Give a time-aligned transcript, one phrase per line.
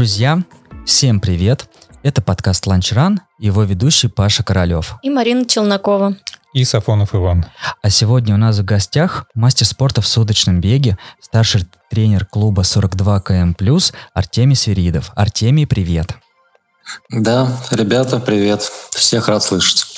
[0.00, 0.42] Друзья,
[0.86, 1.68] всем привет!
[2.02, 4.94] Это подкаст «Ланч Ран», его ведущий Паша Королев.
[5.02, 6.16] И Марина Челнокова.
[6.54, 7.44] И Сафонов Иван.
[7.82, 13.20] А сегодня у нас в гостях мастер спорта в суточном беге, старший тренер клуба 42
[13.20, 13.54] КМ+,
[14.14, 15.12] Артемий Свиридов.
[15.16, 16.14] Артемий, привет!
[17.10, 18.62] Да, ребята, привет.
[18.92, 19.89] Всех рад слышать.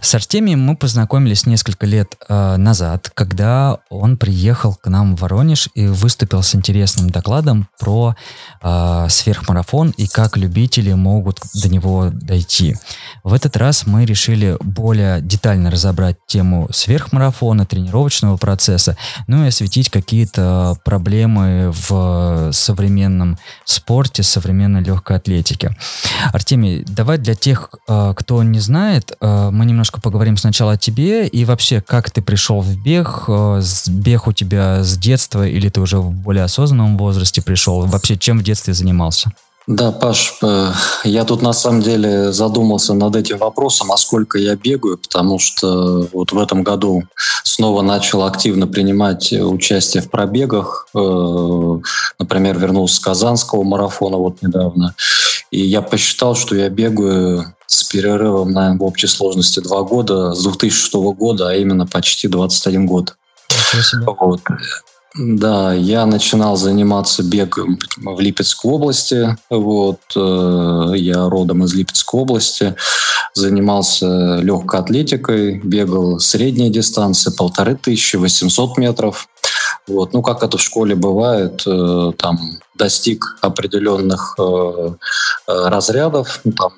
[0.00, 5.68] С Артемием мы познакомились несколько лет э, назад, когда он приехал к нам в Воронеж
[5.74, 8.14] и выступил с интересным докладом про
[8.62, 12.76] э, сверхмарафон и как любители могут до него дойти.
[13.24, 18.96] В этот раз мы решили более детально разобрать тему сверхмарафона, тренировочного процесса,
[19.26, 25.76] ну и осветить какие-то проблемы в современном спорте, современной легкой атлетике.
[26.32, 31.44] Артемий, давай для тех, э, кто не знает, э, немножко поговорим сначала о тебе и
[31.44, 33.24] вообще, как ты пришел в бег.
[33.28, 37.84] Э, бег у тебя с детства или ты уже в более осознанном возрасте пришел?
[37.86, 39.30] Вообще, чем в детстве занимался?
[39.66, 40.70] Да, Паш, э,
[41.02, 46.06] я тут на самом деле задумался над этим вопросом, а сколько я бегаю, потому что
[46.12, 47.02] вот в этом году
[47.42, 50.86] снова начал активно принимать участие в пробегах.
[50.94, 51.80] Э,
[52.20, 54.94] например, вернулся с Казанского марафона вот недавно.
[55.50, 60.44] И я посчитал, что я бегаю с перерывом, наверное, в общей сложности два года, с
[60.44, 63.16] 2006 года, а именно почти 21 год.
[64.20, 64.40] Вот.
[65.18, 69.36] Да, я начинал заниматься бегом в Липецкой области.
[69.48, 72.74] Вот, э, я родом из Липецкой области.
[73.32, 79.28] Занимался легкой атлетикой, бегал средние дистанции, полторы тысячи, 800 метров.
[79.86, 82.38] Вот, ну, как это в школе бывает, э, там
[82.74, 84.90] достиг определенных э,
[85.46, 86.72] разрядов, ну, там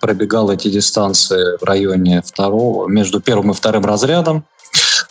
[0.00, 4.44] пробегал эти дистанции в районе второго, между первым и вторым разрядом.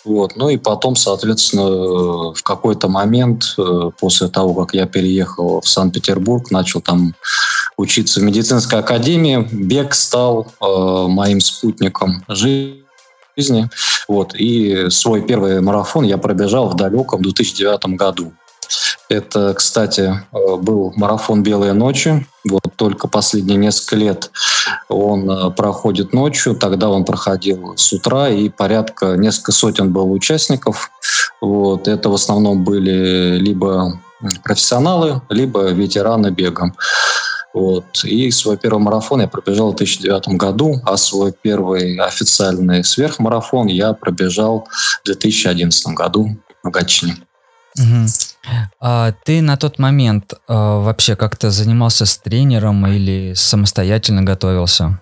[0.07, 0.37] Вот.
[0.37, 6.49] Ну и потом, соответственно, в какой-то момент, э, после того, как я переехал в Санкт-Петербург,
[6.49, 7.13] начал там
[7.75, 13.69] учиться в медицинской академии, бег стал э, моим спутником жизни.
[14.07, 14.33] Вот.
[14.33, 18.31] И свой первый марафон я пробежал в далеком 2009 году.
[19.09, 20.01] Это, кстати,
[20.31, 22.25] э, был марафон «Белые ночи».
[22.49, 24.31] Вот только последние несколько лет
[24.89, 26.55] он э, проходит ночью.
[26.55, 30.91] Тогда он проходил с утра, и порядка несколько сотен было участников.
[31.41, 31.87] Вот.
[31.87, 33.99] Это в основном были либо
[34.43, 36.73] профессионалы, либо ветераны бега.
[37.53, 38.03] Вот.
[38.03, 43.93] И свой первый марафон я пробежал в 2009 году, а свой первый официальный сверхмарафон я
[43.93, 44.67] пробежал
[45.01, 47.17] в 2011 году в Гатчине.
[47.77, 48.07] Угу.
[48.79, 54.99] А ты на тот момент а, вообще как-то занимался с тренером или самостоятельно готовился?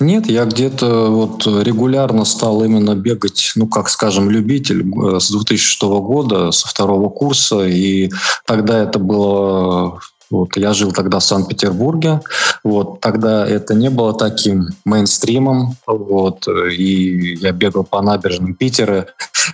[0.00, 5.82] Нет, я где-то вот регулярно стал именно бегать, ну, как скажем, любитель э, с 2006
[5.82, 8.10] года, со второго курса, и
[8.46, 10.00] тогда это было
[10.30, 12.20] вот, я жил тогда в Санкт-Петербурге.
[12.62, 15.76] Вот, тогда это не было таким мейнстримом.
[15.86, 19.08] Вот, и я бегал по набережным Питера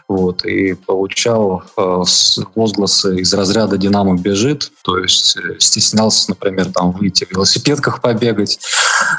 [0.08, 2.02] вот, и получал э,
[2.54, 8.58] возгласы из разряда «Динамо бежит», то есть э, стеснялся, например, там выйти в велосипедках побегать,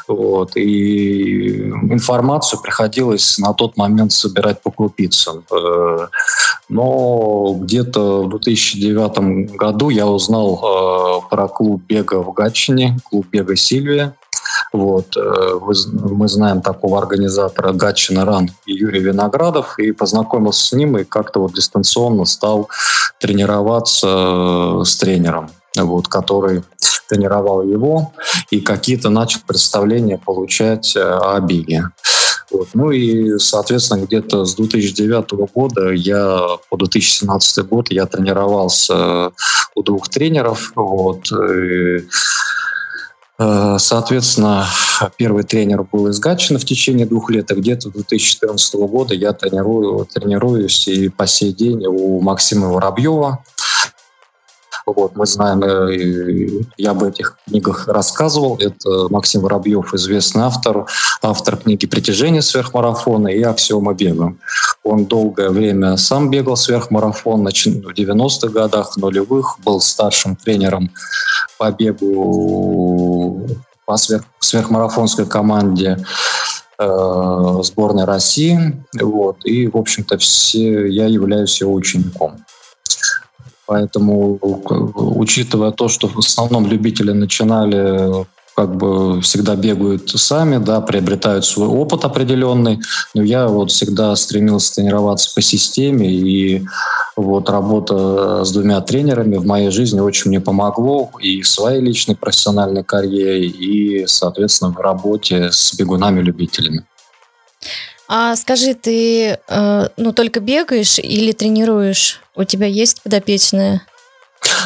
[0.07, 5.43] вот, и информацию приходилось на тот момент собирать по крупицам.
[5.51, 6.07] Э,
[6.69, 14.15] но где-то в 2009 году я узнал про клуб бега в Гатчине, клуб бега «Сильвия»,
[14.73, 15.15] вот.
[15.17, 15.59] Э,
[15.93, 21.53] мы знаем такого организатора Гатчина Ран Юрий Виноградов, и познакомился с ним, и как-то вот
[21.53, 22.69] дистанционно стал
[23.19, 26.63] тренироваться э, с тренером, вот, который
[27.07, 28.13] тренировал его,
[28.51, 31.89] и какие-то начал представления получать э, о беге.
[32.51, 32.69] Вот.
[32.73, 39.31] Ну и, соответственно, где-то с 2009 года я по 2017 год я тренировался
[39.75, 40.71] у двух тренеров.
[40.75, 41.31] Вот.
[41.31, 42.07] И
[43.39, 44.65] Э, соответственно,
[45.15, 50.05] первый тренер был из Гатчины в течение двух лет, а где-то 2014 года я тренирую,
[50.05, 53.43] тренируюсь и по сей день у Максима Воробьева.
[54.87, 58.57] Вот, мы знаем, э, я об этих книгах рассказывал.
[58.57, 60.85] Это Максим Воробьев, известный автор,
[61.21, 64.33] автор книги «Притяжение сверхмарафона» и «Аксиома бега».
[64.83, 70.89] Он долгое время сам бегал сверхмарафон, в 90-х годах, нулевых, был старшим тренером
[71.57, 73.45] по бегу
[73.85, 75.97] по сверх, сверхмарафонской команде
[76.79, 78.81] э, сборной России.
[79.01, 79.45] Вот.
[79.45, 82.37] И, в общем-то, все, я являюсь его учеником.
[83.67, 84.39] Поэтому,
[84.95, 88.25] учитывая то, что в основном любители начинали
[88.55, 92.79] как бы всегда бегают сами, да, приобретают свой опыт определенный.
[93.13, 96.65] Но я вот всегда стремился тренироваться по системе и
[97.17, 102.15] Вот работа с двумя тренерами в моей жизни очень мне помогло и в своей личной
[102.15, 106.85] профессиональной карьере, и, соответственно, в работе с бегунами-любителями.
[108.07, 112.21] А скажи, ты э, ну только бегаешь или тренируешь?
[112.35, 113.81] У тебя есть подопечные?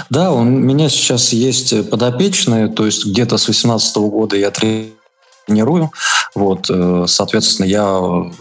[0.10, 5.92] Да, у меня сейчас есть подопечные, то есть где-то с 2018 года я тренирую.
[6.36, 8.32] Вот, э, соответственно, я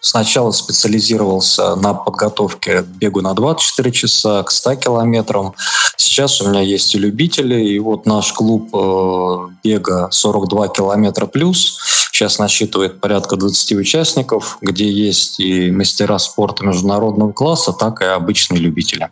[0.00, 5.54] Сначала специализировался на подготовке к бегу на 24 часа, к 100 километрам.
[5.96, 11.78] Сейчас у меня есть и любители, и вот наш клуб э, бега 42 километра плюс
[12.12, 18.60] сейчас насчитывает порядка 20 участников, где есть и мастера спорта международного класса, так и обычные
[18.60, 19.10] любители.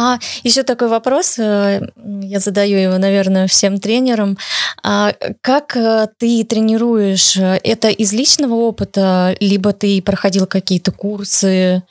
[0.00, 1.80] А еще такой вопрос, э,
[2.22, 4.38] я задаю его, наверное, всем тренерам.
[4.84, 7.36] А как э, ты тренируешь?
[7.36, 11.82] Это из личного опыта, либо ты проходил какие-то курсы?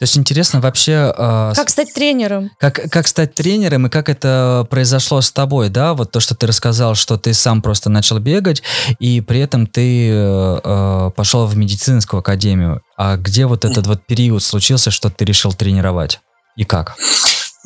[0.00, 1.14] То есть интересно вообще...
[1.16, 2.50] Э, как стать тренером?
[2.58, 5.94] Как, как стать тренером и как это произошло с тобой, да?
[5.94, 8.64] Вот то, что ты рассказал, что ты сам просто начал бегать,
[8.98, 12.82] и при этом ты э, пошел в медицинскую академию.
[12.96, 16.18] А где вот этот вот период случился, что ты решил тренировать?
[16.56, 16.96] И как?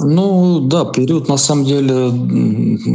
[0.01, 2.13] Ну да, период на самом деле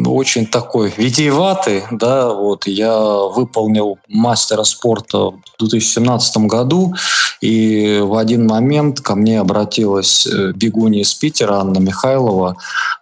[0.07, 6.93] очень такой витиеватый, да, вот я выполнил мастера спорта в 2017 году,
[7.41, 12.55] и в один момент ко мне обратилась э, бегунья из Питера Анна Михайлова,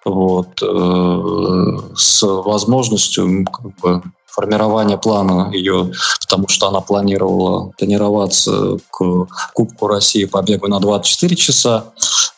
[0.03, 4.01] вот, э, с возможностью как бы,
[4.31, 11.35] формирования плана ее, потому что она планировала тренироваться к Кубку России по бегу на 24
[11.35, 11.85] часа.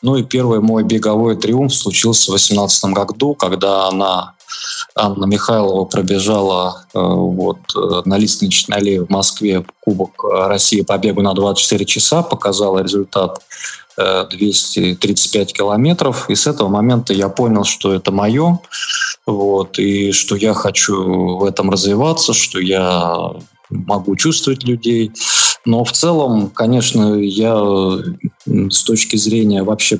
[0.03, 4.33] Ну и первый мой беговой триумф случился в 2018 году, когда она
[4.95, 11.21] Анна Михайлова пробежала э, вот, э, на Лестничной аллее в Москве Кубок России по бегу
[11.21, 13.41] на 24 часа, показала результат
[13.95, 16.29] 235 километров.
[16.29, 18.59] И с этого момента я понял, что это мое,
[19.25, 23.33] вот, и что я хочу в этом развиваться, что я
[23.69, 25.11] могу чувствовать людей.
[25.65, 27.55] Но в целом, конечно, я
[28.45, 29.99] с точки зрения вообще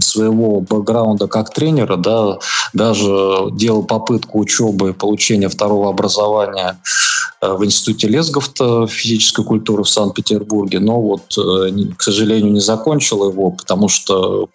[0.00, 2.38] своего бэкграунда как тренера, да,
[2.72, 6.78] даже делал попытку учебы, получения второго образования
[7.40, 13.30] Э, в Институте Лесговта физической культуры в Санкт-Петербурге, но вот, э, к сожалению, не закончил
[13.30, 14.48] его, потому что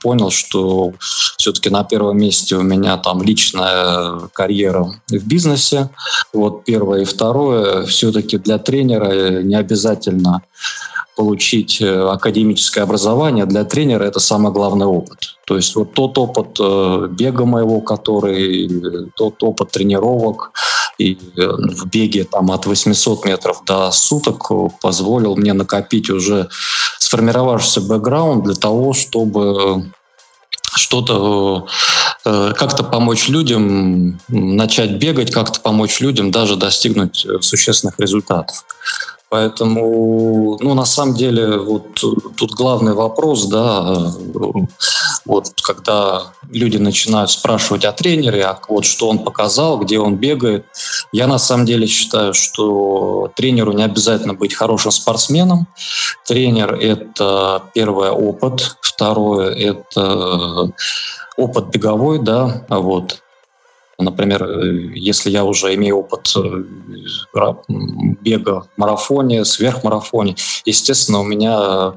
[0.00, 0.92] понял, что
[1.38, 5.90] все-таки на первом месте у меня там личная карьера в бизнесе.
[6.32, 10.42] Вот первое и второе, все-таки для тренера не обязательно
[11.16, 15.36] получить э, академическое образование, для тренера это самый главный опыт.
[15.46, 16.58] То есть вот тот опыт
[17.10, 20.52] бега моего, который, тот опыт тренировок,
[20.98, 24.50] и э, в беге там от 800 метров до суток
[24.80, 26.48] позволил мне накопить уже
[26.98, 29.90] сформировавшийся бэкграунд для того, чтобы
[30.74, 31.66] что-то
[32.24, 38.64] э, как-то помочь людям начать бегать, как-то помочь людям даже достигнуть э, существенных результатов.
[39.32, 44.12] Поэтому, ну, на самом деле, вот тут главный вопрос, да,
[45.24, 50.66] вот когда люди начинают спрашивать о тренере, а вот что он показал, где он бегает,
[51.12, 55.66] я на самом деле считаю, что тренеру не обязательно быть хорошим спортсменом.
[56.26, 60.70] Тренер– это первое опыт, второе– это
[61.38, 63.22] опыт беговой, да, вот,
[64.02, 66.64] Например, э, если я уже имею опыт э,
[68.20, 71.92] бега в марафоне, сверхмарафоне, естественно, у меня э,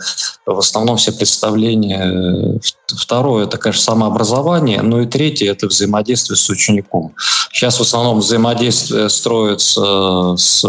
[0.46, 2.60] в основном все представления.
[2.88, 7.14] Второе– это, конечно, самообразование, ну и третье– это взаимодействие с учеником.
[7.52, 10.64] Сейчас в основном взаимодействие строится с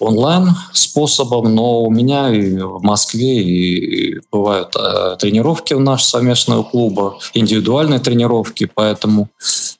[0.00, 6.62] онлайн способом, но у меня и в Москве и бывают э, тренировки в наш совместного
[6.62, 9.28] клуба, индивидуальные тренировки, поэтому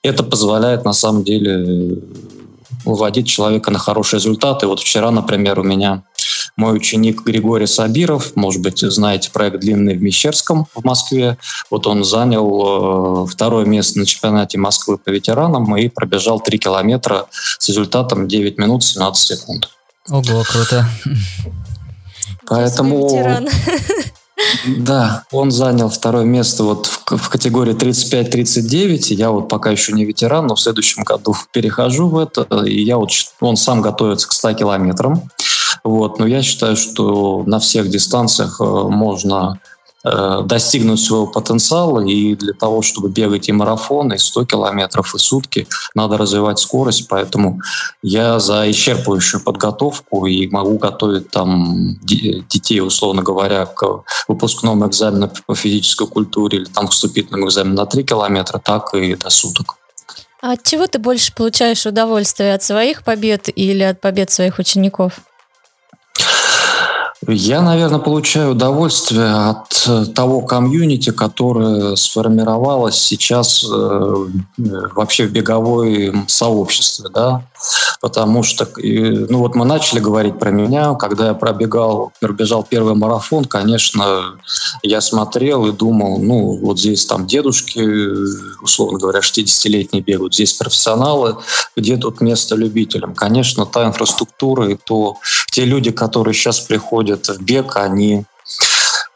[0.03, 1.99] это позволяет на самом деле
[2.85, 4.67] выводить человека на хорошие результаты.
[4.67, 6.05] Вот вчера, например, у меня
[6.57, 11.39] мой ученик Григорий Сабиров, может быть, знаете проект «Длинный в Мещерском» в Москве.
[11.71, 17.27] Вот он занял э, второе место на чемпионате Москвы по ветеранам и пробежал 3 километра
[17.31, 19.69] с результатом 9 минут 17 секунд.
[20.11, 20.87] Ого, круто.
[22.47, 23.09] Поэтому...
[24.67, 29.15] Да, он занял второе место вот в, в категории 35-39.
[29.15, 32.47] Я вот пока еще не ветеран, но в следующем году перехожу в это.
[32.65, 33.11] И я вот,
[33.41, 35.29] он сам готовится к 100 километрам.
[35.85, 39.59] Вот, но я считаю, что на всех дистанциях э, можно
[40.45, 45.67] достигнуть своего потенциала, и для того, чтобы бегать и марафон, и 100 километров, и сутки,
[45.95, 47.61] надо развивать скорость, поэтому
[48.03, 55.55] я за исчерпывающую подготовку и могу готовить там детей, условно говоря, к выпускному экзамену по
[55.55, 59.77] физической культуре или там к вступительному экзамену на 3 километра, так и до суток.
[60.41, 62.55] А от чего ты больше получаешь удовольствие?
[62.55, 65.15] От своих побед или от побед своих учеников?
[67.27, 76.15] Я, наверное, получаю удовольствие от э, того комьюнити, которое сформировалось сейчас э, вообще в беговой
[76.29, 77.43] сообществе, да,
[78.01, 83.45] потому что, ну вот мы начали говорить про меня, когда я пробегал, пробежал первый марафон,
[83.47, 84.37] конечно,
[84.83, 87.81] я смотрел и думал, ну вот здесь там дедушки,
[88.63, 91.37] условно говоря, 60-летние бегают, здесь профессионалы,
[91.75, 93.15] где тут место любителям?
[93.15, 95.17] Конечно, та инфраструктура и то,
[95.51, 98.25] те люди, которые сейчас приходят в бег, они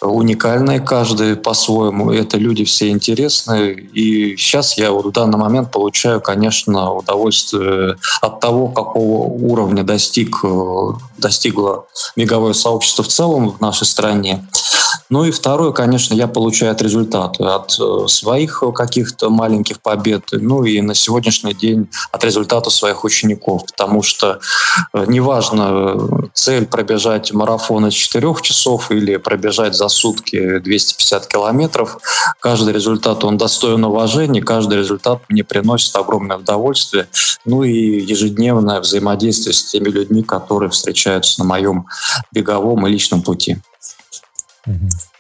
[0.00, 2.10] уникальные каждый по-своему.
[2.10, 3.74] Это люди все интересные.
[3.74, 10.38] И сейчас я вот в данный момент получаю, конечно, удовольствие от того, какого уровня достиг,
[10.44, 11.86] э, достигло
[12.16, 14.44] беговое сообщество в целом в нашей стране.
[15.12, 20.64] Ну и второе, конечно, я получаю от результата, от э, своих каких-то маленьких побед, ну
[20.64, 24.40] и на сегодняшний день от результата своих учеников, потому что
[24.94, 25.98] э, неважно, э,
[26.32, 31.98] цель пробежать марафон из 4 часов или пробежать за сутки 250 километров,
[32.40, 37.06] каждый результат, он достоин уважения, каждый результат мне приносит огромное удовольствие,
[37.44, 41.84] ну и ежедневное взаимодействие с теми людьми, которые встречаются на моем
[42.32, 43.58] беговом и личном пути.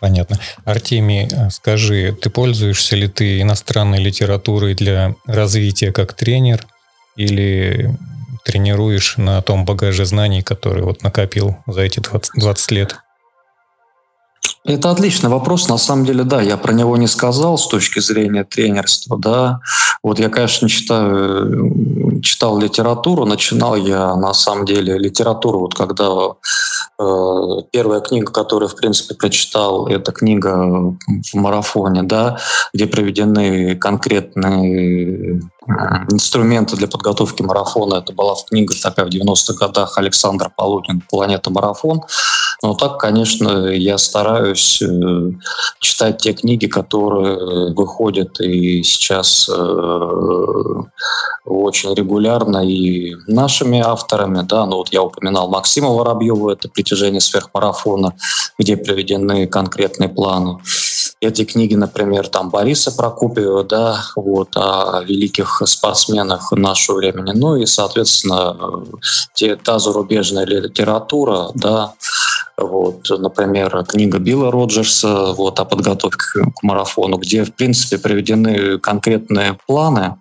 [0.00, 0.38] Понятно.
[0.64, 6.66] Артемий, э, скажи, ты пользуешься ли ты иностранной литературой для развития как тренер
[7.16, 7.96] или
[8.44, 12.96] тренируешь на том багаже знаний, который вот накопил за эти 20, 20 лет?
[14.64, 15.68] Это отличный вопрос.
[15.68, 19.60] На самом деле, да, я про него не сказал с точки зрения тренерства, да.
[20.04, 26.34] Вот я, конечно, читаю, читал литературу, начинал я, на самом деле, литературу, вот когда
[26.98, 30.94] э, первая книга, которую, в принципе, прочитал, это книга
[31.32, 32.38] в марафоне, да,
[32.72, 35.40] где проведены конкретные
[36.10, 37.96] инструменты для подготовки марафона.
[37.96, 42.02] Это была книга такая в 90-х годах Александр Полунин «Планета марафон».
[42.62, 45.32] Но так, конечно, я стараюсь э,
[45.80, 49.52] читать те книги, которые выходят и сейчас э,
[51.44, 54.42] очень регулярно и нашими авторами.
[54.42, 58.14] Да, ну вот я упоминал Максима Воробьева, это «Притяжение сверхмарафона»,
[58.58, 60.58] где приведены конкретные планы.
[61.22, 67.30] Эти книги, например, там Бориса Прокопьева, да, вот, о великих спортсменах нашего времени.
[67.32, 68.84] Ну и, соответственно,
[69.32, 71.92] те, та зарубежная литература, да,
[72.56, 79.56] вот, например, книга Билла Роджерса вот, о подготовке к марафону, где, в принципе, приведены конкретные
[79.68, 80.16] планы,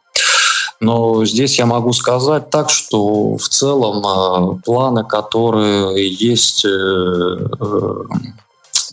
[0.82, 8.04] но здесь я могу сказать так, что в целом э, планы, которые есть, э, э,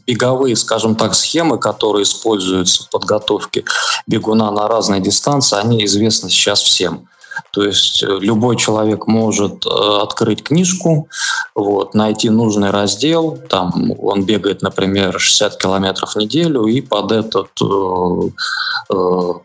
[0.09, 3.65] беговые, скажем так, схемы, которые используются в подготовке
[4.07, 7.07] бегуна на разные дистанции, они известны сейчас всем.
[7.53, 9.69] То есть э, любой человек может э,
[10.03, 11.09] открыть книжку,
[11.55, 17.49] вот, найти нужный раздел, там он бегает, например, 60 километров в неделю, и под этот,
[17.63, 18.31] э,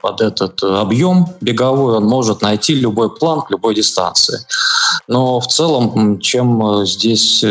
[0.02, 4.40] под этот объем беговой он может найти любой план к любой дистанции.
[5.08, 7.44] Но в целом, чем здесь,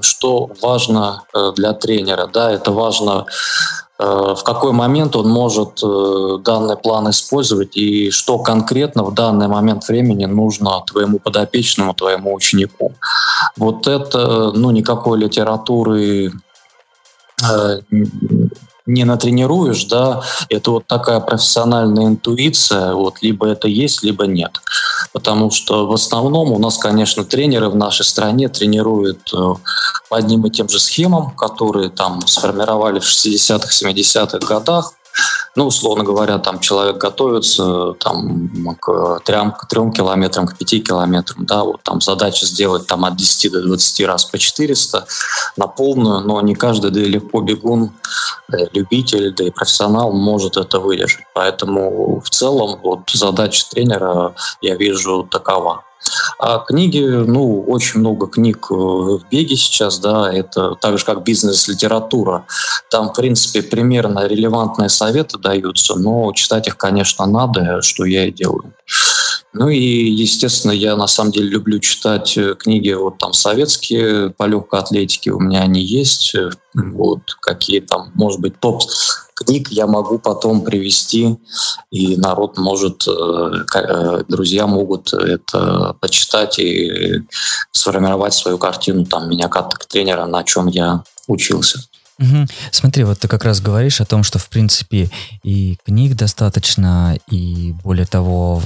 [0.00, 1.24] что важно
[1.56, 3.26] для тренера, да, это важно
[4.02, 9.86] в какой момент он может э, данный план использовать и что конкретно в данный момент
[9.88, 12.92] времени нужно твоему подопечному, твоему ученику.
[13.56, 16.32] Вот это, ну, никакой литературы
[17.42, 17.80] э,
[18.86, 24.60] не натренируешь, да, это вот такая профессиональная интуиция, вот либо это есть, либо нет.
[25.12, 29.54] Потому что в основном у нас, конечно, тренеры в нашей стране тренируют э,
[30.08, 34.94] по одним и тем же схемам, которые там сформировали в 60-х, 70-х годах,
[35.54, 41.44] ну, условно говоря, там человек готовится там, к трем, к трем километрам, к пяти километрам,
[41.44, 45.06] да, вот там задача сделать там от 10 до 20 раз по 400
[45.56, 47.92] на полную, но не каждый да легко бегун,
[48.48, 51.24] да любитель, да и профессионал может это выдержать.
[51.34, 55.84] Поэтому в целом вот задача тренера, я вижу, такова.
[56.38, 61.22] А книги, ну, очень много книг э, в беге сейчас, да, это так же, как
[61.22, 62.44] бизнес-литература.
[62.90, 68.32] Там, в принципе, примерно релевантные советы даются, но читать их, конечно, надо, что я и
[68.32, 68.72] делаю.
[69.54, 74.44] Ну и, естественно, я на самом деле люблю читать э, книги вот там советские по
[74.44, 76.34] легкой атлетике, у меня они есть.
[76.34, 78.82] Э, вот какие там, может быть, топ
[79.34, 81.36] книг я могу потом привести,
[81.90, 87.22] и народ может, э, друзья могут это почитать и
[87.72, 91.78] сформировать свою картину там меня как тренера, на чем я учился.
[92.18, 92.46] Угу.
[92.70, 95.10] Смотри, вот ты как раз говоришь о том, что в принципе
[95.42, 98.62] и книг достаточно, и более того,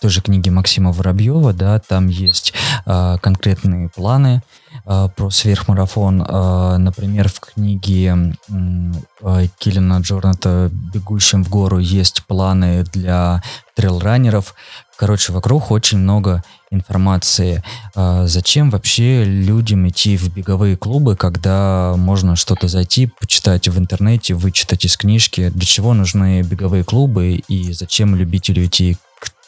[0.00, 2.54] той же книге Максима Воробьева, да, там есть
[2.86, 4.42] э, конкретные планы
[4.86, 6.22] э, про сверхмарафон.
[6.22, 13.42] Э, например, в книге э, Киллина Джорната «Бегущим в гору» есть планы для
[13.76, 14.54] трейлранеров.
[14.96, 17.62] Короче, вокруг очень много информации.
[17.94, 24.34] А зачем вообще людям идти в беговые клубы, когда можно что-то зайти, почитать в интернете,
[24.34, 25.48] вычитать из книжки?
[25.48, 28.96] Для чего нужны беговые клубы и зачем любителю идти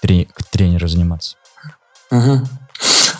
[0.02, 1.36] трени- к тренеру заниматься?
[2.10, 2.40] Угу.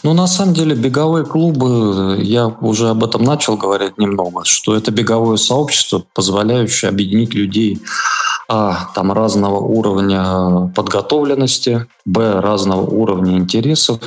[0.03, 4.91] Ну, на самом деле, беговые клубы, я уже об этом начал говорить немного, что это
[4.91, 7.81] беговое сообщество, позволяющее объединить людей
[8.49, 13.99] а, там разного уровня подготовленности, б, разного уровня интересов,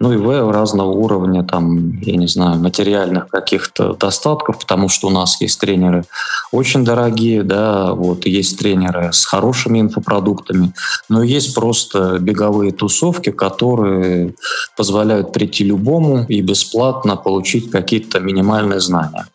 [0.00, 5.10] ну и В разного уровня, там, я не знаю, материальных каких-то достатков, потому что у
[5.10, 6.04] нас есть тренеры
[6.52, 10.72] очень дорогие, да, вот, есть тренеры с хорошими инфопродуктами,
[11.10, 14.34] но есть просто беговые тусовки, которые
[14.74, 19.26] позволяют прийти любому и бесплатно получить какие-то минимальные знания.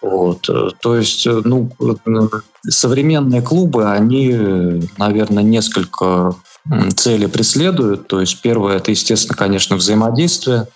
[0.00, 0.48] Вот.
[0.80, 1.70] То есть, ну,
[2.68, 6.34] современные клубы, они, наверное, несколько
[6.96, 8.06] цели преследуют.
[8.08, 10.68] То есть первое это, естественно, конечно, взаимодействие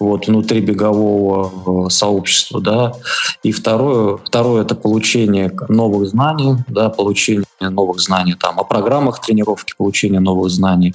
[0.00, 2.94] вот, внутри бегового э, сообщества, да,
[3.42, 9.74] и второе, второе это получение новых знаний, да, получение новых знаний там о программах тренировки,
[9.76, 10.94] получение новых знаний,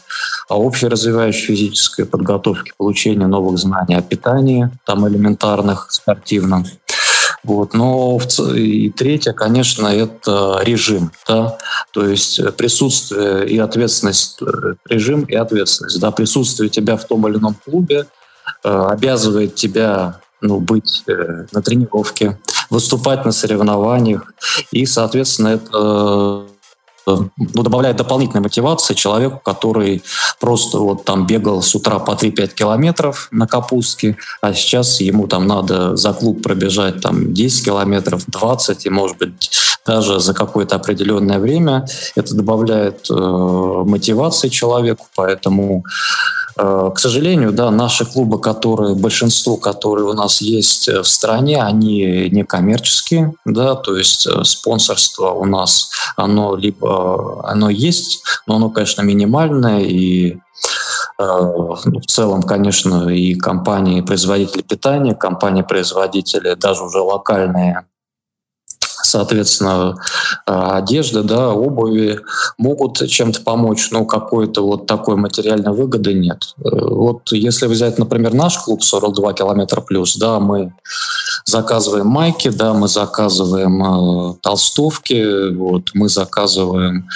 [0.49, 6.65] о общей развивающей физической подготовке, получение новых знаний о питании, там элементарных, спортивном,
[7.45, 7.75] вот.
[7.75, 8.19] Но
[8.55, 11.11] и третье, конечно, это режим.
[11.27, 11.57] Да?
[11.91, 15.99] То есть присутствие и ответственность, э, режим и ответственность.
[15.99, 16.09] Да?
[16.09, 18.07] Присутствие тебя в том или ином клубе
[18.63, 22.39] э, обязывает тебя ну, быть э, на тренировке,
[22.71, 24.33] выступать на соревнованиях.
[24.71, 26.45] И, соответственно, это
[27.05, 30.03] ну, добавляет дополнительной мотивации человеку, который
[30.39, 35.47] просто вот там бегал с утра по 3-5 километров на капустке, а сейчас ему там
[35.47, 39.51] надо за клуб пробежать там 10 километров, 20 и, может быть,
[39.85, 41.85] даже за какое-то определенное время.
[42.15, 45.83] Это добавляет э, мотивации человеку, поэтому
[46.44, 51.61] Э, к сожалению, да, наши клубы, которые, большинство, которые у нас есть э, в стране,
[51.61, 58.55] они не коммерческие, да, то есть э, спонсорство у нас, оно либо, оно есть, но
[58.55, 60.37] оно, конечно, минимальное, и
[61.19, 67.85] ну, в целом, конечно, и компании-производители питания, компании-производители, даже уже локальные
[69.05, 69.95] соответственно,
[70.45, 72.19] э, одежды, да, обуви
[72.57, 76.55] могут чем-то помочь, но какой-то вот такой материальной выгоды нет.
[76.59, 80.73] Э, вот если взять, например, наш клуб 42 километра плюс, да, мы
[81.45, 87.07] заказываем майки, да, мы заказываем э, толстовки, вот, мы заказываем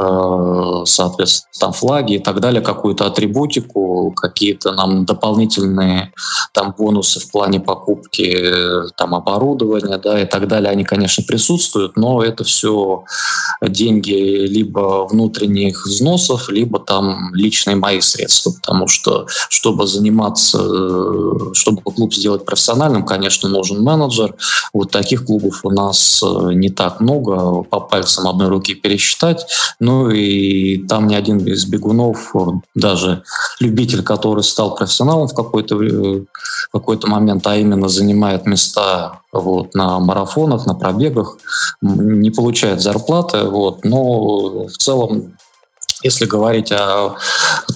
[0.00, 6.12] Э, соответственно, там флаги и так далее, какую-то атрибутику, какие-то нам дополнительные
[6.54, 8.34] там бонусы в плане покупки
[8.96, 13.04] там оборудования, да, и так далее, они, конечно, присутствуют, но это все
[13.62, 20.58] деньги либо внутренних взносов, либо там личные мои средства, потому что, чтобы заниматься,
[21.54, 24.34] чтобы клуб сделать профессиональным, конечно, нужен менеджер.
[24.74, 29.46] Вот таких клубов у нас э, не так много, по пальцам одной руки пересчитать,
[29.78, 32.34] ну и там ни один из бегунов,
[32.74, 33.22] даже
[33.60, 39.98] любитель, который стал профессионалом в какой-то в какой-то момент, а именно занимает места вот, на
[40.00, 41.36] марафонах, на пробегах,
[41.80, 45.34] не получает зарплаты, вот, но в целом
[46.02, 47.16] если говорить о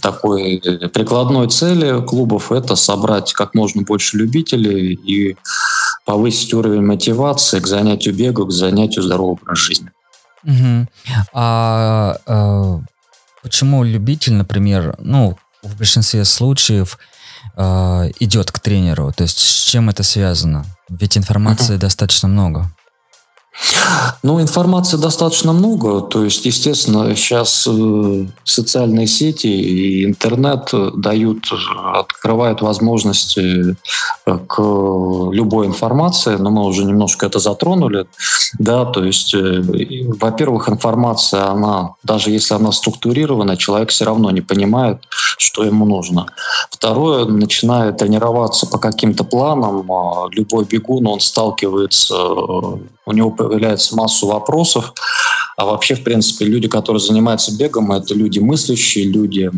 [0.01, 0.63] такой
[0.93, 5.37] прикладной цели клубов, это собрать как можно больше любителей и
[6.07, 9.91] повысить уровень мотивации к занятию бега, к занятию здорового образа жизни.
[10.45, 10.87] Угу.
[11.33, 12.81] А, а
[13.43, 16.99] почему любитель, например, ну, в большинстве случаев
[17.57, 19.13] а, идет к тренеру?
[19.13, 20.65] То есть с чем это связано?
[20.89, 21.81] Ведь информации угу.
[21.81, 22.71] достаточно много.
[24.23, 26.01] Ну, информации достаточно много.
[26.01, 31.45] То есть, естественно, сейчас э, социальные сети и интернет дают
[31.95, 33.77] открывает возможности
[34.27, 38.07] э, к любой информации, но мы уже немножко это затронули,
[38.59, 39.63] да, то есть, э,
[40.21, 46.27] во-первых, информация, она, даже если она структурирована, человек все равно не понимает, что ему нужно.
[46.71, 52.15] Второе, начиная тренироваться по каким-то планам, а, любой бегун, он сталкивается,
[53.07, 54.93] у него появляется массу вопросов,
[55.57, 59.51] а вообще, в принципе, люди, которые занимаются бегом, это люди мыслящие, люди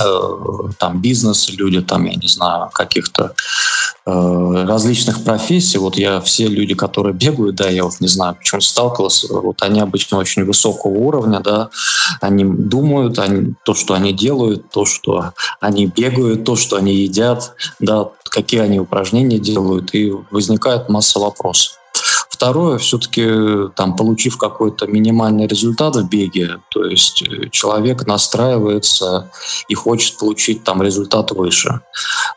[0.00, 0.38] Э,
[0.78, 3.34] там бизнес, люди там, я не знаю, каких-то
[4.06, 5.78] э, различных профессий.
[5.78, 9.80] Вот я все люди, которые бегают, да, я вот не знаю, почему сталкивался, вот они
[9.80, 11.70] обычно очень высокого уровня, да,
[12.20, 17.54] они думают, они, то, что они делают, то, что они бегают, то, что они едят,
[17.78, 21.81] да, какие они упражнения делают, и возникает масса вопросов.
[22.42, 29.30] Второе, все-таки там, получив какой-то минимальный результат в беге, то есть э, человек настраивается
[29.68, 31.82] и хочет получить там результат выше.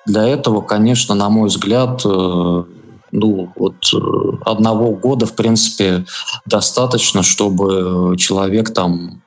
[0.05, 2.63] Для этого, конечно, на мой взгляд, э,
[3.11, 3.97] ну, вот э,
[4.45, 6.05] одного года, в принципе,
[6.45, 9.23] достаточно, чтобы человек там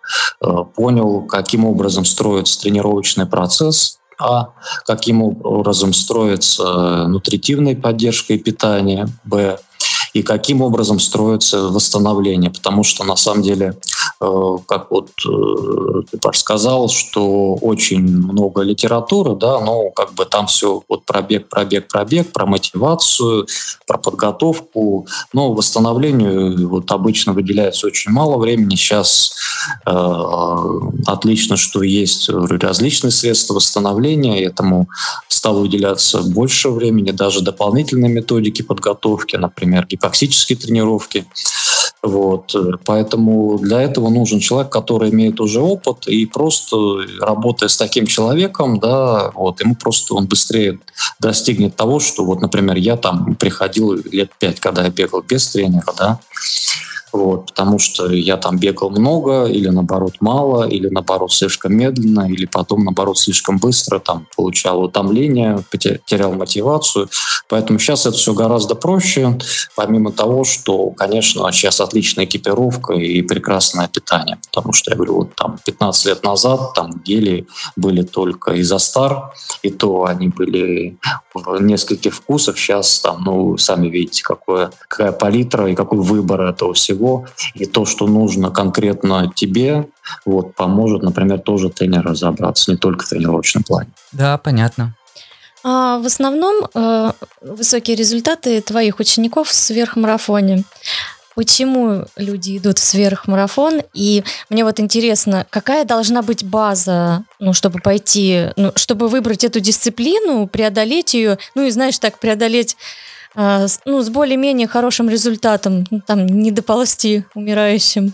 [0.76, 4.50] понял, каким образом строится тренировочный процесс, а
[4.86, 9.58] каким образом строится нутритивная поддержка и питание, б,
[10.12, 12.50] и каким образом строится восстановление.
[12.50, 13.76] Потому что на самом деле,
[14.20, 20.48] как вот э, ты Паш сказал, что очень много литературы, да, но как бы там
[20.48, 23.46] все вот пробег, пробег, пробег, про мотивацию,
[23.86, 25.06] про подготовку.
[25.32, 28.74] Но восстановлению вот обычно выделяется очень мало времени.
[28.74, 29.32] Сейчас
[29.86, 29.90] э,
[31.06, 34.88] отлично, что есть различные средства восстановления, этому
[35.28, 41.24] стало выделяться больше времени, даже дополнительные методики подготовки, например, гипоксические тренировки.
[42.02, 42.54] Вот.
[42.84, 46.76] Поэтому для этого нужен человек, который имеет уже опыт, и просто
[47.20, 50.78] работая с таким человеком, да, вот, ему просто он быстрее
[51.18, 55.92] достигнет того, что вот, например, я там приходил лет пять, когда я бегал без тренера,
[55.98, 56.20] да,
[57.12, 62.46] вот, потому что я там бегал много, или наоборот мало, или наоборот слишком медленно, или
[62.46, 67.08] потом наоборот слишком быстро, там получал утомление, потерял мотивацию.
[67.48, 69.38] Поэтому сейчас это все гораздо проще,
[69.76, 75.34] помимо того, что, конечно, сейчас отличная экипировка и прекрасное питание, потому что, я говорю, вот
[75.34, 80.98] там 15 лет назад там гели были только из Астар, и то они были
[81.34, 86.74] в нескольких вкусах, сейчас там, ну, сами видите, какое, какая палитра и какой выбор этого
[86.74, 89.88] всего всего, и то, что нужно конкретно тебе,
[90.24, 93.90] вот, поможет, например, тоже тренер разобраться, не только в тренировочном плане.
[94.12, 94.94] Да, понятно.
[95.64, 100.64] А в основном э, высокие результаты твоих учеников в сверхмарафоне.
[101.34, 103.82] Почему люди идут в сверхмарафон?
[103.94, 109.60] И мне вот интересно, какая должна быть база, ну, чтобы пойти, ну, чтобы выбрать эту
[109.60, 112.76] дисциплину, преодолеть ее, ну и, знаешь, так преодолеть
[113.84, 118.12] ну, с более-менее хорошим результатом, ну, там, не доползти умирающим?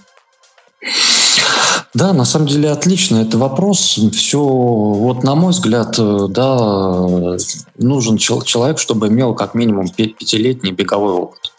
[1.95, 3.23] Да, на самом деле отлично.
[3.23, 3.99] Это вопрос.
[4.13, 7.37] Все, вот на мой взгляд, э, да,
[7.79, 11.53] нужен человек, чтобы имел как минимум пятилетний беговой опыт,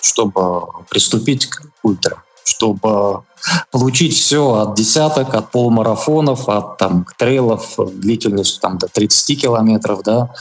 [0.00, 3.22] чтобы приступить к ультра чтобы
[3.70, 10.34] получить все от десяток, от полумарафонов, от там трейлов длительностью там до 30 километров, да,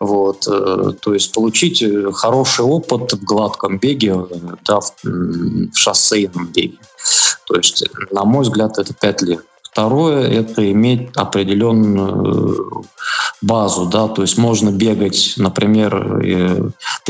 [0.00, 4.26] вот, э, то есть получить э, хороший опыт в гладком беге,
[4.64, 6.78] да, в, в шоссейном беге.
[7.46, 9.44] То есть, на мой взгляд, это 5 лет.
[9.74, 12.84] Второе– это иметь определенную
[13.42, 16.22] базу, да, то есть можно бегать, например,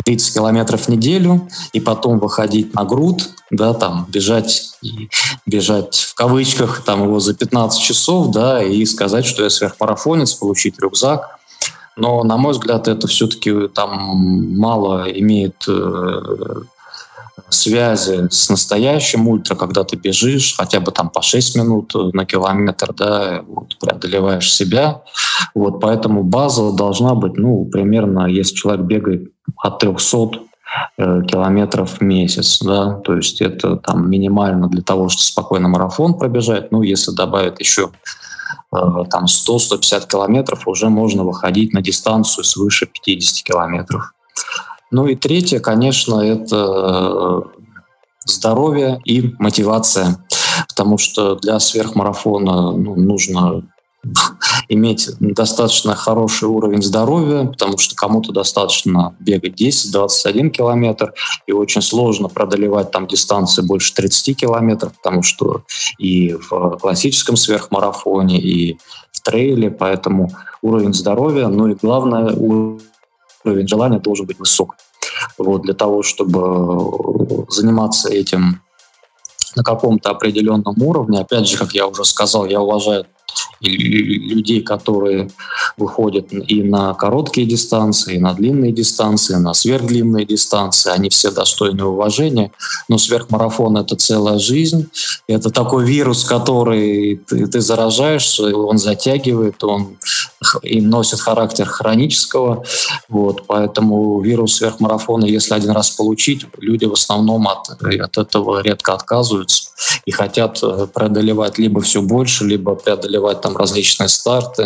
[0.03, 4.79] 30 э, километров в неделю и потом выходить на груд, да, там бежать,
[5.45, 10.79] бежать в кавычках там его за 15 часов, да, и сказать, что я сверхмарафонец, получить
[10.81, 11.39] рюкзак.
[11.97, 16.63] Но, на мой взгляд, это все-таки там мало имеет э,
[17.55, 22.93] связи с настоящим ультра, когда ты бежишь хотя бы там по 6 минут на километр,
[22.95, 25.03] да, вот, преодолеваешь себя.
[25.55, 30.41] Вот, поэтому база должна быть, ну, примерно, если человек бегает от 300
[30.99, 36.15] э, километров в месяц, да, то есть это там минимально для того, чтобы спокойно марафон
[36.15, 37.91] пробежать, ну, если добавить еще
[38.73, 38.77] э,
[39.11, 44.13] там 100-150 километров, уже можно выходить на дистанцию свыше 50 километров.
[44.95, 47.43] Ну и третье, конечно, это э,
[48.27, 50.25] здоровье и мотивация,
[50.69, 53.65] потому что для сверхмарафона ну, нужно
[54.69, 61.13] иметь достаточно хороший уровень здоровья, потому что кому-то достаточно бегать 10-21 километр,
[61.49, 65.65] и очень сложно преодолевать там дистанции больше 30 километров, потому что
[65.99, 68.79] и в классическом сверхмарафоне, и
[69.11, 70.31] в трейле, поэтому
[70.63, 74.77] уровень здоровья, ну и главное, уровень желания должен быть высок.
[75.39, 78.61] Вот, для того, чтобы заниматься этим
[79.57, 81.21] на каком-то определенном уровне.
[81.21, 83.07] Опять же, как я уже сказал, я уважаю
[83.61, 85.31] людей, которые
[85.77, 90.91] выходят и на короткие дистанции, и на длинные дистанции, на сверхдлинные дистанции.
[90.91, 92.53] Они все достойны уважения.
[92.89, 94.89] Но сверхмарафон— это целая жизнь.
[95.27, 99.97] Это такой вирус, который ты, ты заражаешься, он затягивает, он
[100.63, 102.65] и носит характер хронического.
[103.09, 108.95] Вот, поэтому вирус сверхмарафона, если один раз получить, люди в основном от, от этого редко
[108.95, 109.74] отказываются
[110.05, 114.63] и хотят э, преодолевать либо все больше, либо преодолевать там различные старты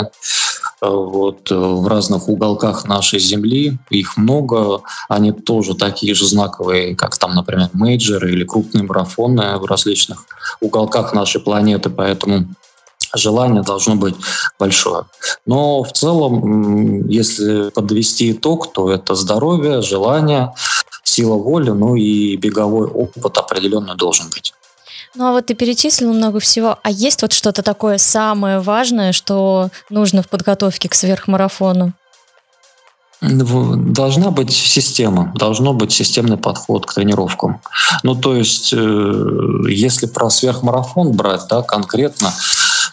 [0.81, 3.79] э, вот, э, в разных уголках нашей Земли.
[3.91, 4.83] Их много.
[5.09, 10.25] Они тоже такие же знаковые, как там, например, мейджеры или крупные марафоны в различных
[10.61, 11.91] уголках нашей планеты.
[11.91, 12.47] Поэтому
[13.15, 14.15] желание должно быть
[14.59, 15.05] большое.
[15.47, 20.53] Но в целом, если подвести итог, то это здоровье, желание,
[21.03, 24.53] сила воли, ну и беговой опыт определенно должен быть.
[25.15, 26.79] Ну а вот ты перечислил много всего.
[26.83, 31.93] А есть вот что-то такое самое важное, что нужно в подготовке к сверхмарафону?
[33.21, 37.61] Должна быть система, должно быть системный подход к тренировкам.
[38.05, 42.33] Ну, то есть, э, если про сверхмарафон брать, да, конкретно,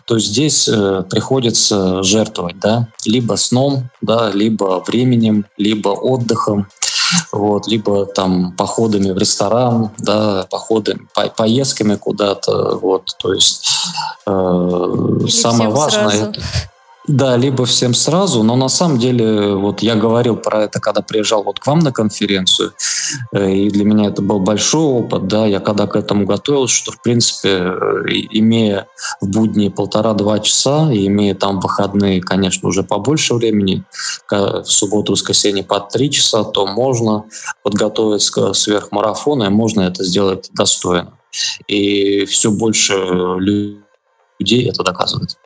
[0.05, 6.67] то здесь э, приходится жертвовать, да, либо сном, да, либо временем, либо отдыхом
[7.31, 13.67] вот, либо там походами в ресторан, да, походами, по поездками куда-то, вот, то есть
[14.25, 16.09] э, самое важное.
[16.09, 16.33] Сразу.
[17.07, 21.43] Да, либо всем сразу, но на самом деле, вот я говорил про это, когда приезжал
[21.43, 22.73] вот к вам на конференцию,
[23.31, 26.91] э, и для меня это был большой опыт, да, я когда к этому готовился, что,
[26.91, 28.87] в принципе, э, имея
[29.21, 33.83] в будни полтора-два часа, и имея там выходные, конечно, уже побольше времени,
[34.29, 37.25] в субботу, воскресенье по три часа, то можно
[37.63, 41.13] подготовиться к сверхмарафону, и можно это сделать достойно.
[41.67, 42.93] И все больше
[43.37, 45.37] людей это доказывает.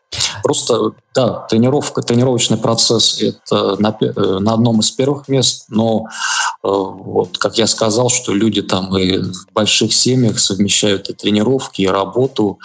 [0.43, 6.05] Просто, да, тренировка, тренировочный процесс– это на, э, на одном из первых мест, но
[6.63, 11.81] э, вот, как я сказал, что люди там и в больших семьях совмещают и тренировки,
[11.81, 12.59] и работу,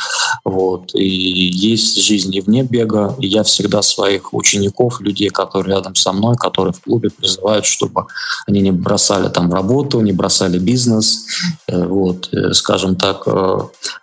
[0.45, 5.97] вот, и есть жизнь и вне бега, и я всегда своих учеников, людей, которые рядом
[5.97, 8.07] со мной, которые в клубе призывают, чтобы
[8.47, 11.27] они не бросали там работу, не бросали бизнес,
[11.67, 13.27] э, вот, скажем так,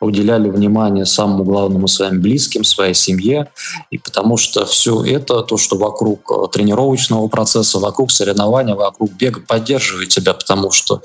[0.02, 3.48] уделяли внимание самому главному своим близким, своей семье,
[3.92, 9.42] и потому что все это, то, что вокруг э, тренировочного процесса, вокруг соревнования, вокруг бега
[9.42, 11.02] поддерживает тебя, потому что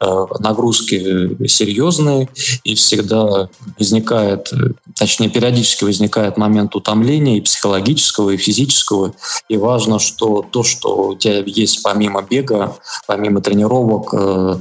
[0.00, 2.28] э, нагрузки серьезные,
[2.64, 3.48] и всегда
[3.78, 4.52] возникает,
[4.96, 9.14] точнее, периодически возникает момент утомления и психологического, и физического.
[9.48, 14.56] И важно, что то, что у тебя есть помимо бега, помимо тренировок, э,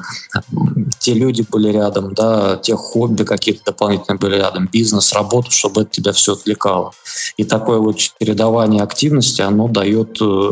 [1.00, 5.92] те люди были рядом, да, те хобби какие-то дополнительные были рядом, бизнес, работа, чтобы это
[5.92, 6.94] тебя все отвлекало.
[7.38, 10.52] И такое вот чередование активности, оно дает э,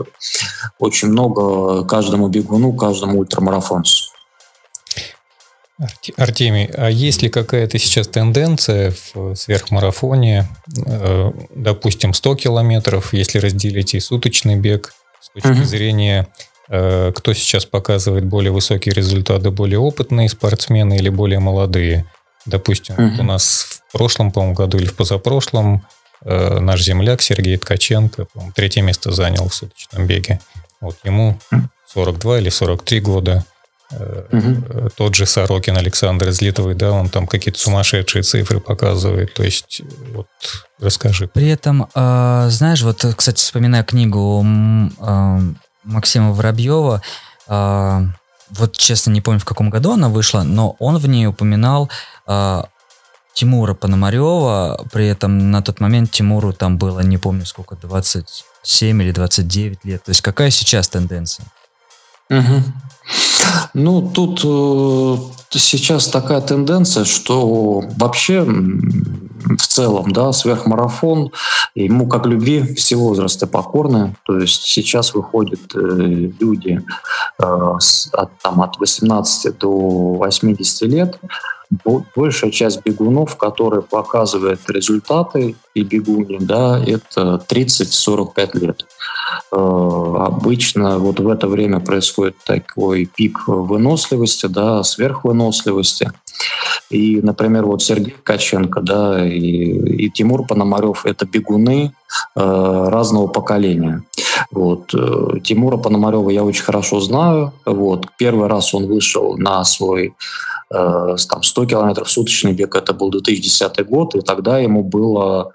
[0.79, 4.15] очень много каждому бегуну, каждому ультрамарафонцу.
[6.17, 10.47] Артемий, а есть ли какая-то сейчас тенденция в сверхмарафоне,
[10.85, 15.65] э, допустим, 100 километров, если разделить и суточный бег, с точки uh-huh.
[15.65, 16.27] зрения,
[16.69, 22.05] э, кто сейчас показывает более высокие результаты, более опытные спортсмены или более молодые?
[22.45, 23.19] Допустим, uh-huh.
[23.19, 25.85] у нас в прошлом, по-моему, году или в позапрошлом
[26.27, 30.39] Э, наш земляк Сергей Ткаченко, третье место занял в суточном беге.
[30.81, 31.39] Вот ему
[31.93, 33.45] 42 или 43 года.
[33.91, 34.89] Угу.
[34.95, 39.35] Тот же Сорокин Александр из Литвы, да, он там какие-то сумасшедшие цифры показывает.
[39.35, 40.27] То есть, вот
[40.79, 41.27] расскажи.
[41.27, 45.39] При этом, э, знаешь, вот, кстати, вспоминая книгу э,
[45.83, 47.03] Максима Воробьева,
[47.47, 48.01] э,
[48.49, 51.89] вот честно не помню, в каком году она вышла, но он в ней упоминал
[52.27, 52.63] э,
[53.35, 59.11] Тимура Пономарева, при этом на тот момент Тимуру там было, не помню сколько, 27 или
[59.11, 60.03] 29 лет.
[60.03, 61.45] То есть какая сейчас тенденция?
[62.29, 62.63] Угу.
[63.73, 65.17] Ну, тут э,
[65.51, 71.31] сейчас такая тенденция, что вообще в целом, да, сверхмарафон,
[71.75, 75.79] ему как любви все возрасты покорны, то есть сейчас выходят э,
[76.39, 76.81] люди
[77.37, 81.19] э, с, от, там, от 18 до 80 лет,
[82.15, 88.85] большая часть бегунов, которые показывают результаты и бегуни, да, это 30-45 лет.
[89.51, 96.11] Э, обычно вот в это время происходит такой пик выносливости, да, сверхвыносливости.
[96.89, 101.93] И, например, вот Сергей Каченко, да, и, и Тимур Пономарев– это бегуны
[102.35, 104.03] э, разного поколения.
[104.51, 104.93] Вот.
[104.93, 107.53] Э, Тимура Пономарева я очень хорошо знаю.
[107.65, 108.07] Вот.
[108.17, 110.13] Первый раз он вышел на свой
[110.69, 115.53] там, 100 километров суточный бег, это был 2010 год, и тогда ему было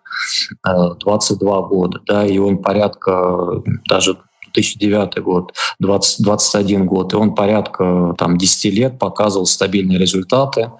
[0.67, 0.71] э,
[1.01, 4.19] 22 года, да, и он порядка даже
[4.53, 10.71] 2009 год, 20, 21 год, и он порядка там, 10 лет показывал стабильные результаты.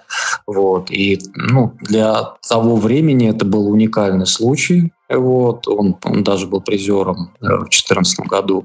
[0.47, 0.91] Вот.
[0.91, 4.93] И ну, для того времени это был уникальный случай.
[5.09, 5.67] Вот.
[5.67, 8.65] Он, он даже был призером э, в 2014 году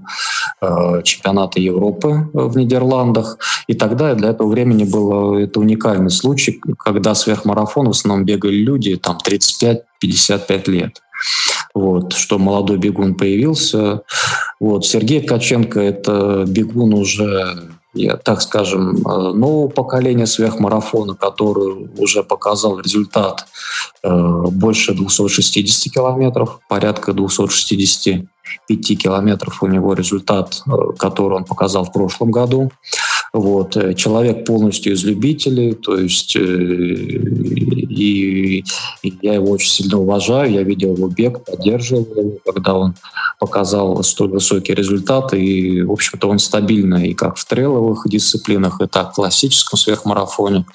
[0.61, 3.37] э, чемпионата Европы в Нидерландах.
[3.67, 8.95] И тогда для этого времени был это уникальный случай, когда сверхмарафон в основном бегали люди
[8.95, 11.01] там 35-55 лет
[11.75, 14.01] вот, что молодой бегун появился.
[14.59, 22.23] Вот, Сергей Ткаченко– это бегун уже, я, так скажем, э, нового поколения сверхмарафона, который уже
[22.23, 23.45] показал результат
[24.03, 31.91] э, больше 260 километров, порядка 265 километров у него результат, э, который он показал в
[31.91, 32.71] прошлом году.
[33.35, 33.75] Вот.
[33.75, 36.39] Э, человек полностью из любителей, то есть э,
[37.95, 38.63] и,
[39.03, 42.95] и я его очень сильно уважаю, я видел его бег, поддерживал его, когда он
[43.39, 48.87] показал столь высокие результаты, и, в общем-то, он стабильно и как в трейловых дисциплинах, и
[48.87, 50.65] так в классическом сверхмарафоне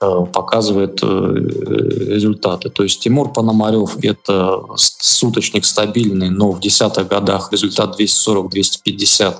[0.00, 2.70] э, показывает результаты.
[2.70, 9.34] То есть Тимур Пономарев— это суточник стабильный, но в десятых годах результат 240-250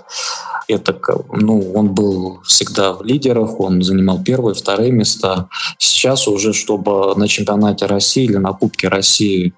[0.69, 0.97] это,
[1.33, 5.49] ну, он был всегда в лидерах, он занимал первые, вторые места.
[5.79, 9.55] Сейчас уже, чтобы на чемпионате России или на Кубке России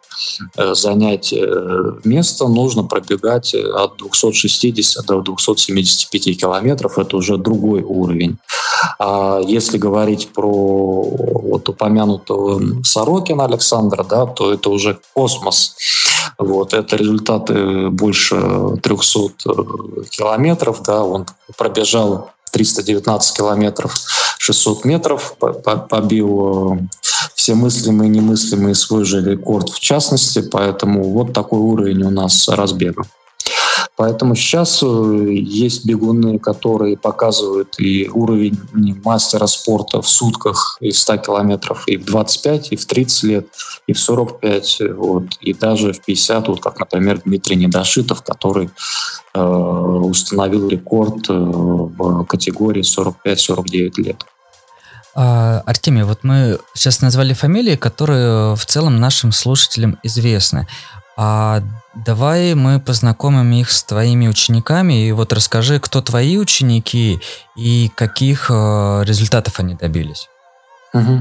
[0.56, 6.98] э, занять э, место, нужно пробегать от 260 до 275 километров.
[6.98, 8.38] Это уже другой уровень.
[8.98, 15.76] А если говорить про вот упомянутого Сорокина Александра, да, то это уже космос.
[16.38, 18.36] Вот, это результаты больше
[18.82, 19.52] 300 э,
[20.10, 21.26] километров, да, он
[21.56, 23.94] пробежал 319 километров,
[24.38, 25.36] 600 метров,
[25.88, 26.78] побил э,
[27.42, 32.48] все мыслимые и немыслимые свой же рекорд в частности, поэтому вот такой уровень у нас
[32.48, 33.02] разбега.
[33.96, 38.60] Поэтому сейчас э, есть бегуны, которые показывают и уровень
[39.04, 43.46] мастера спорта в сутках и в 100 километров, и в 25, и в 30 лет,
[43.88, 48.70] и в 45, вот, и даже в 50, вот как, например, Дмитрий Недошитов, который
[49.34, 54.24] э, установил рекорд э, в категории 45-49 лет.
[55.14, 60.66] А, Артемий, вот мы сейчас назвали фамилии, которые в целом нашим слушателям известны.
[61.16, 61.62] А
[61.94, 65.06] давай мы познакомим их с твоими учениками.
[65.06, 67.20] И вот расскажи, кто твои ученики
[67.56, 70.28] и каких э, результатов они добились.
[70.94, 71.20] Угу.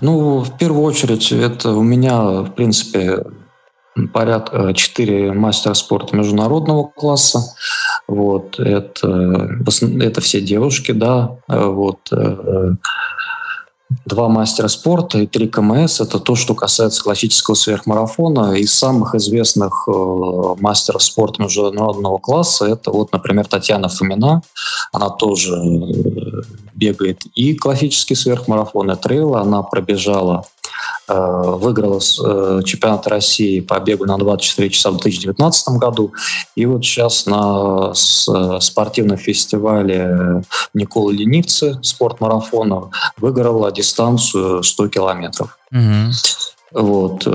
[0.00, 3.24] Ну, в первую очередь, это у меня, в принципе,
[4.12, 7.40] порядка 4 мастера спорта международного класса.
[8.12, 9.48] Вот, это,
[10.00, 12.74] это все девушки, да, вот, э,
[14.04, 16.00] два мастера спорта и три КМС.
[16.00, 18.52] Это то, что касается классического сверхмарафона.
[18.54, 19.92] Из самых известных э,
[20.60, 24.42] мастеров спорта международного класса это вот, например, Татьяна Фомина.
[24.92, 26.42] Она тоже э,
[26.74, 29.36] бегает и классический сверхмарафон, и трейл.
[29.36, 30.44] Она пробежала
[31.08, 36.12] выиграла э, чемпионат России по бегу на 24 часа в 2019 году.
[36.54, 40.42] И вот сейчас на э, спортивном фестивале
[40.74, 45.58] Николы Ленивцы спорт-марафона выиграла дистанцию 100 километров.
[45.70, 46.12] Угу.
[46.74, 47.28] Вот.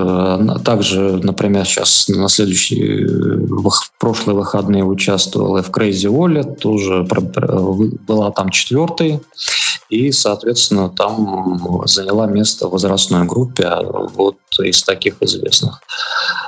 [0.64, 7.08] Также, например, сейчас на следующие, в прошлые выходные участвовала в Crazy Wallet, тоже
[8.08, 9.22] была там четвертой
[9.90, 15.82] и, соответственно, там заняла место в возрастной группе а вот из таких известных.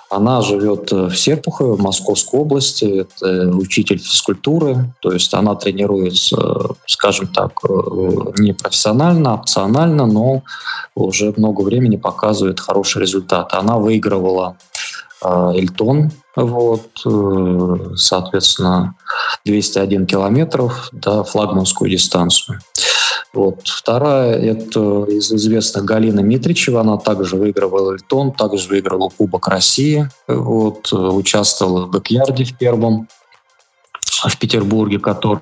[0.09, 6.37] Она живет в Серпухове, в Московской области, это учитель физкультуры, то есть она тренируется,
[6.87, 7.61] скажем так,
[8.39, 10.43] не профессионально, опционально, но
[10.95, 13.55] уже много времени показывает хорошие результаты.
[13.55, 14.57] Она выигрывала
[15.21, 18.95] а, Эльтон, вот, э, соответственно,
[19.45, 22.59] 201 километров, да, флагманскую дистанцию.
[23.33, 23.67] Вот.
[23.67, 26.81] Вторая– это из известных Галина Митричева.
[26.81, 30.09] Она также выигрывала Эльтон, также выиграла Кубок России.
[30.27, 30.91] Вот.
[30.91, 33.07] Участвовала в бэкьярде в первом
[34.01, 35.41] в Петербурге, который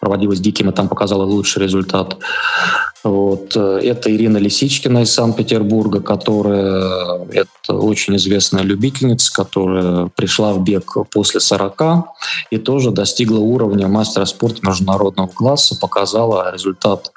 [0.00, 2.18] проводилась диким и там показала лучший результат.
[3.02, 3.56] Вот.
[3.56, 11.40] Это Ирина Лисичкина из Санкт-Петербурга, которая это очень известная любительница, которая пришла в бег после
[11.40, 11.80] 40
[12.50, 17.12] и тоже достигла уровня мастера спорта международного класса, показала результат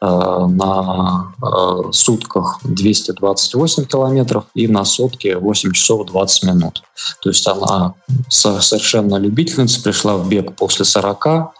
[0.00, 6.82] э, на э, сутках 228 километров и на сотке 8 часов 20 минут.
[7.22, 7.94] То есть она
[8.28, 11.52] совершенно любительница, пришла в бег после 40,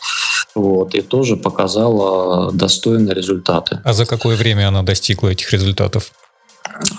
[0.54, 3.14] вот, и тоже показала достойные
[3.58, 3.80] результаты.
[3.84, 6.12] А за какое время она достигла этих результатов?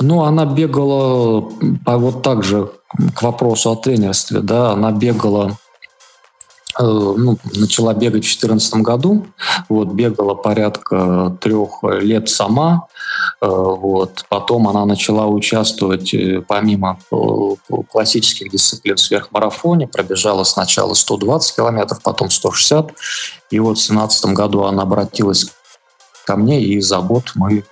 [0.01, 1.49] Ну, она бегала
[1.85, 2.69] по, вот так же
[3.15, 5.57] к вопросу о тренерстве, да, она бегала
[6.79, 9.27] э, ну, начала бегать в 2014 году,
[9.69, 12.87] вот, бегала порядка трех лет сама,
[13.41, 16.99] э, вот, потом она начала участвовать э, помимо
[17.89, 22.91] классических дисциплин в сверхмарафоне, пробежала сначала 120 километров, потом 160,
[23.51, 25.51] и вот в 2017 году она обратилась
[26.29, 27.63] ко мне, и за год мы,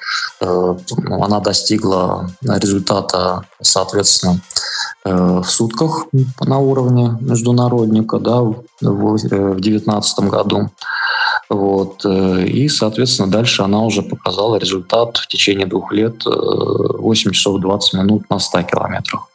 [0.42, 0.76] э,
[1.22, 4.42] она достигла результата, соответственно,
[5.06, 6.08] э, в сутках
[6.42, 10.70] на уровне международника, да, в 2019 э, году.
[11.50, 12.06] Вот.
[12.06, 18.30] И, соответственно, дальше она уже показала результат в течение двух лет 8 часов 20 минут
[18.30, 19.28] на 100 километрах.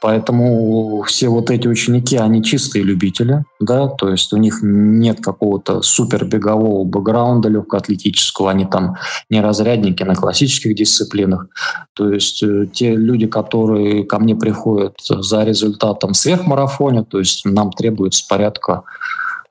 [0.00, 5.82] Поэтому все вот эти ученики, они чистые любители, да, то есть у них нет какого-то
[5.82, 8.96] супербегового бэкграунда легкоатлетического, они там
[9.30, 11.46] не разрядники на классических дисциплинах.
[11.94, 17.44] То есть э, те люди, которые ко мне приходят за результатом в сверхмарафоне, то есть
[17.44, 18.82] нам требуется порядка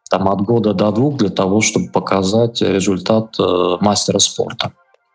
[0.10, 4.72] там, от года до двух для того, чтобы показать результат э, мастера спорта.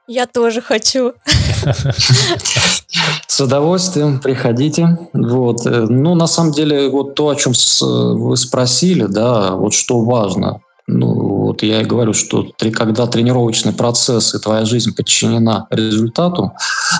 [0.08, 1.12] Я тоже хочу.
[3.38, 4.98] С удовольствием приходите.
[5.12, 5.64] Вот.
[5.64, 10.60] Э, ну, на самом деле, вот то, о чем вы спросили, да, вот что важно.
[10.88, 11.06] Ну,
[11.46, 16.52] вот я и говорю, что три, когда тренировочный процесс и твоя жизнь подчинена результату,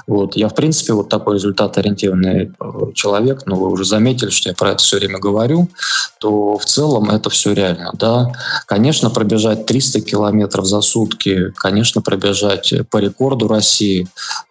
[0.07, 4.55] вот, я, в принципе, вот такой результат-ориентированный э, человек, но вы уже заметили, что я
[4.55, 5.68] про это все время говорю,
[6.20, 8.30] то в целом это все реально, да.
[8.66, 14.07] Конечно, пробежать 300 километров за сутки, конечно, пробежать по рекорду России,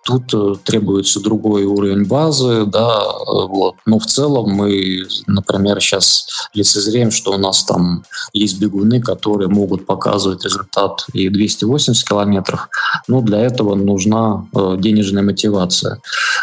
[0.08, 3.76] тут э, требуется другой уровень базы, да, вот.
[3.86, 9.86] Но в целом мы, например, сейчас лицезреем, что у нас там есть бегуны, которые могут
[9.86, 12.70] показывать результат и 280 километров.
[13.10, 16.00] Но для этого нужна э, денежная мотивация,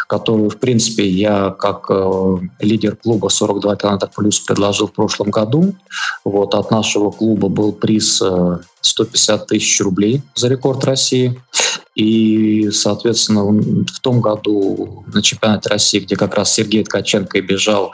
[0.07, 5.73] которую, в принципе, я как э, лидер клуба 42 километра плюс предложил в прошлом году.
[6.23, 8.21] Вот от нашего клуба был приз
[8.81, 11.41] 150 э, тысяч рублей за рекорд России.
[11.95, 17.93] И, соответственно, в том году на чемпионате России, где как раз Сергей Ткаченко и бежал,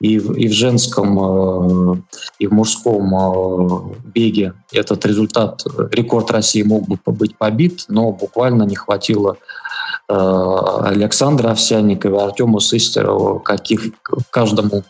[0.00, 2.02] и в, и в женском, э,
[2.38, 8.62] и в мужском э, беге этот результат, рекорд России мог бы быть побит, но буквально
[8.62, 9.36] не хватило
[10.08, 13.82] э, Александра Овсянникова и Артему Сыстерова, каких
[14.30, 14.82] каждому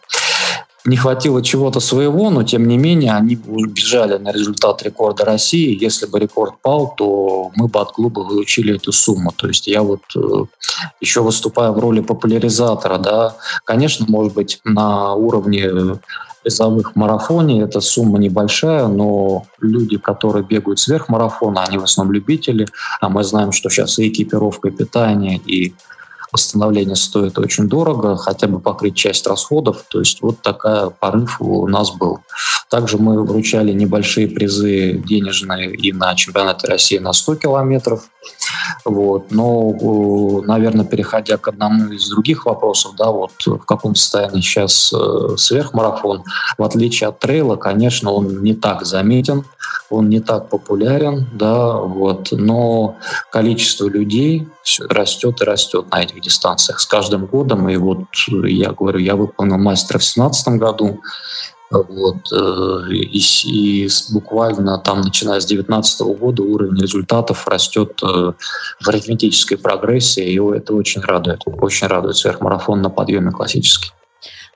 [0.84, 5.76] не хватило чего-то своего, но тем не менее они бежали на результат рекорда России.
[5.80, 9.32] Если бы рекорд пал, то мы бы от клуба выучили эту сумму.
[9.36, 10.44] То есть я вот э,
[11.00, 15.98] еще выступаю в роли популяризатора, да, конечно, может быть, на уровне
[16.42, 22.66] призовых марафоне эта сумма небольшая, но люди, которые бегают сверхмарафона, они в основном любители,
[23.00, 25.74] а мы знаем, что сейчас и экипировка, и питание, и
[26.32, 29.84] восстановление стоит очень дорого, хотя бы покрыть часть расходов.
[29.88, 32.20] То есть вот такая порыв у нас был.
[32.70, 38.08] Также мы вручали небольшие призы денежные и на чемпионате России на 100 километров.
[38.84, 39.30] Вот.
[39.30, 45.36] Но, наверное, переходя к одному из других вопросов, да, вот в каком состоянии сейчас э,
[45.36, 46.24] сверхмарафон,
[46.56, 49.44] в отличие от трейла, конечно, он не так заметен,
[49.90, 52.96] он не так популярен, да, вот, но
[53.30, 54.48] количество людей
[54.88, 57.68] растет и растет на этих дистанциях с каждым годом.
[57.68, 61.00] И вот я говорю, я выполнил мастера в 2017 году,
[61.72, 68.32] вот, э, и, и буквально там, начиная с 2019 года, уровень результатов растет э,
[68.80, 71.42] в арифметической прогрессии, и это очень радует.
[71.46, 73.92] Очень радует сверхмарафон на подъеме классический.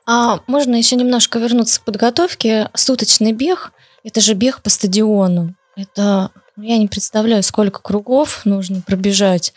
[0.05, 2.69] А можно еще немножко вернуться к подготовке.
[2.75, 3.71] Суточный бег–
[4.03, 5.55] это же бег по стадиону.
[5.75, 9.53] Это ну, я не представляю, сколько кругов нужно пробежать.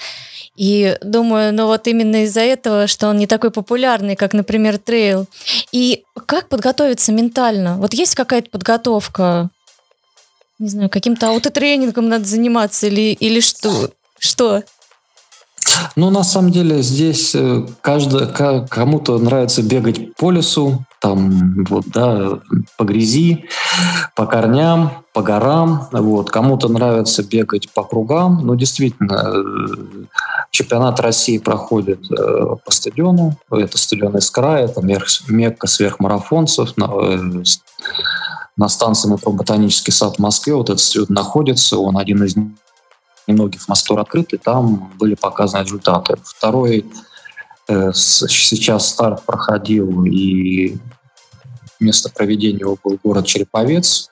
[0.61, 5.25] И думаю, ну вот именно из-за этого, что он не такой популярный, как, например, трейл.
[5.73, 7.79] И как подготовиться ментально?
[7.79, 9.49] Вот есть какая-то подготовка
[10.59, 13.91] не знаю, каким-то аутотренингом надо заниматься или, или что?
[14.19, 14.63] Что?
[15.97, 18.29] Ну, на самом деле, здесь э, каждый,
[18.69, 22.41] кому-то нравится бегать по лесу, там, вот, да,
[22.77, 23.47] по грязи,
[24.15, 25.89] по корням, по горам.
[25.93, 26.31] Вот.
[26.31, 28.41] Кому-то нравится бегать по кругам.
[28.45, 30.05] Ну, действительно, э,
[30.51, 33.37] чемпионат России проходит э, по стадиону.
[33.51, 36.77] Это стадион Искра, это Мекка сверхмарафонцев.
[36.77, 36.89] На,
[38.57, 40.55] на станции метро «Ботанический сад» в Москве.
[40.55, 41.79] Вот этот стадион находится.
[41.79, 42.37] Он один из
[43.27, 46.17] немногих в Москве открыт, и там были показаны результаты.
[46.23, 46.85] Второй
[47.69, 50.77] э, сейчас старт проходил, и
[51.81, 54.11] место проведения его был город Череповец.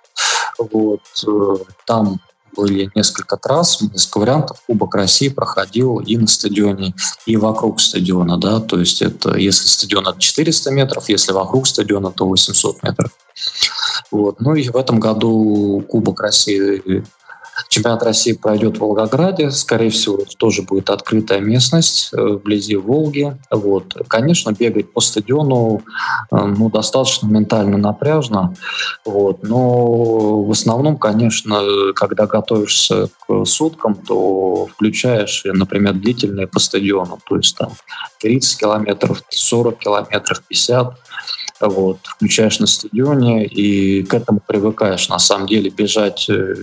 [0.58, 1.56] Вот, э,
[1.86, 2.20] там
[2.56, 4.60] были несколько трасс, несколько вариантов.
[4.66, 6.94] Кубок России проходил и на стадионе,
[7.24, 8.36] и вокруг стадиона.
[8.36, 8.60] Да?
[8.60, 13.12] То есть это если стадион от 400 метров, если вокруг стадиона, то 800 метров.
[14.10, 14.40] Вот.
[14.40, 17.04] Ну и в этом году Кубок России
[17.68, 19.50] Чемпионат России пройдет в Волгограде.
[19.50, 23.36] Скорее всего, тоже будет открытая местность э, вблизи Волги.
[23.50, 23.96] Вот.
[24.08, 25.82] Конечно, бегать по стадиону
[26.30, 28.54] э, ну, достаточно ментально напряжно.
[29.04, 29.42] Вот.
[29.42, 31.60] Но в основном, конечно,
[31.94, 37.18] когда готовишься к суткам, то включаешь, например, длительные по стадиону.
[37.28, 37.72] То есть там
[38.20, 40.94] 30 километров, 40 километров, 50
[41.60, 45.08] вот, включаешь на стадионе и к этому привыкаешь.
[45.08, 46.54] На самом деле бежать э,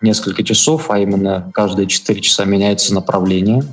[0.00, 3.64] несколько часов, а именно каждые 4 часа меняется направление,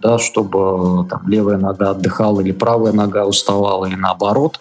[0.00, 4.60] да, чтобы там, левая нога отдыхала или правая нога уставала, или наоборот.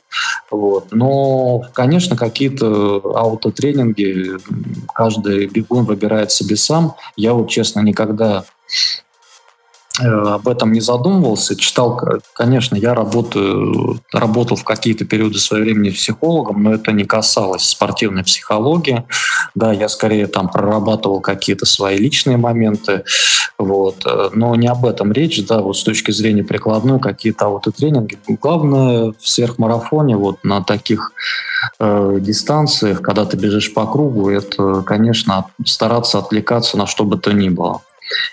[0.49, 0.87] Вот.
[0.91, 4.37] Но, конечно, какие-то аутотренинги
[4.93, 6.95] каждый бегун выбирает себе сам.
[7.15, 8.45] Я вот, честно, никогда
[9.99, 11.55] об этом не задумывался.
[11.55, 11.99] Читал,
[12.33, 18.23] конечно, я работаю, работал в какие-то периоды своего времени психологом, но это не касалось спортивной
[18.23, 19.05] психологии.
[19.55, 23.03] Да, я скорее там прорабатывал какие-то свои личные моменты.
[23.57, 24.05] Вот.
[24.05, 28.19] Э, но не об этом речь, да, вот с точки зрения прикладной, какие-то аутотренинги.
[28.27, 31.11] Главное в сверхмарафоне, вот на таких
[31.79, 37.31] э, дистанциях, когда ты бежишь по кругу, это, конечно, стараться отвлекаться на что бы то
[37.31, 37.81] ни было.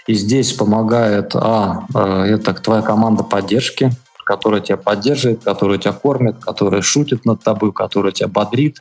[0.06, 3.90] И здесь помогает, а, э, это твоя команда поддержки,
[4.24, 8.78] которая тебя поддерживает, которая тебя кормит, которая шутит над тобой, которая тебя бодрит.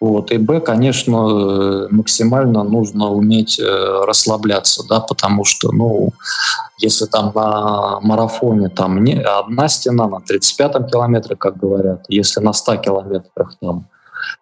[0.00, 0.32] Вот.
[0.32, 6.12] И Б, конечно, э, максимально нужно уметь э, расслабляться, да, потому что, ну,
[6.78, 12.52] если там на марафоне там не одна стена на 35-м километре, как говорят, если на
[12.52, 13.86] 100 километрах там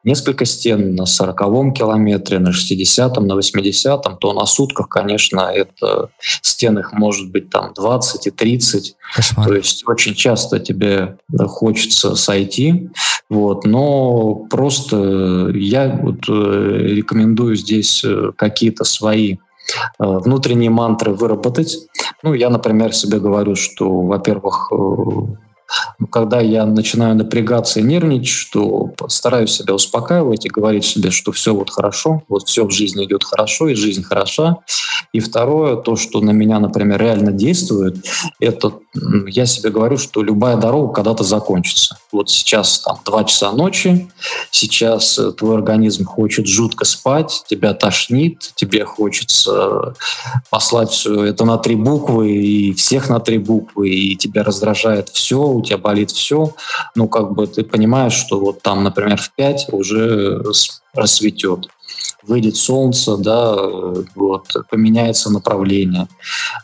[0.04, 6.78] несколько стен на 40 километре, на 60-м, на 80-м, то на сутках, конечно, это стен
[6.78, 8.96] их может быть там 20 и 30.
[9.14, 9.48] Кошмар.
[9.48, 12.90] То есть очень часто тебе хочется сойти.
[13.28, 19.36] Вот, но просто я вот э, рекомендую здесь э, какие-то свои э,
[19.98, 21.78] внутренние мантры выработать.
[22.22, 24.70] Ну, я, например, себе говорю, что, во-первых,
[26.10, 31.54] когда я начинаю напрягаться и нервничать, что стараюсь себя успокаивать и говорить себе, что все
[31.54, 34.58] вот хорошо, вот все в жизни идет хорошо, и жизнь хороша.
[35.12, 38.04] И второе, то, что на меня, например, реально действует,
[38.40, 38.72] это
[39.26, 41.98] я себе говорю, что любая дорога когда-то закончится.
[42.10, 44.10] Вот сейчас там 2 часа ночи,
[44.50, 49.94] сейчас э, твой организм хочет жутко спать, тебя тошнит, тебе хочется
[50.50, 55.42] послать все это на три буквы, и всех на три буквы, и тебя раздражает все,
[55.62, 56.54] тебя болит все,
[56.94, 60.42] ну, как бы ты понимаешь, что вот там, например, в 5 уже
[60.94, 61.68] рассветет
[62.22, 63.56] выйдет солнце, да,
[64.14, 66.08] вот, поменяется направление.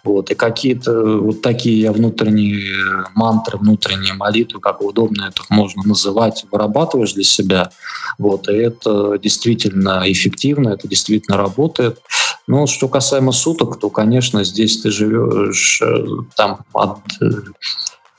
[0.05, 7.13] Вот, и какие-то вот такие внутренние мантры, внутренние молитвы, как удобно это можно называть, вырабатываешь
[7.13, 7.71] для себя.
[8.19, 12.01] Вот, и это действительно эффективно, это действительно работает.
[12.47, 17.01] Но что касаемо суток, то, конечно, здесь ты живешь э, там от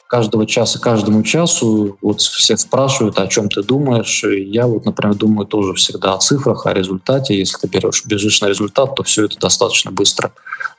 [0.09, 4.23] каждого часа каждому часу вот все спрашивают, о чем ты думаешь.
[4.23, 7.37] И я вот, например, думаю тоже всегда о цифрах, о результате.
[7.37, 10.31] Если ты берешь, бежишь на результат, то все это достаточно быстро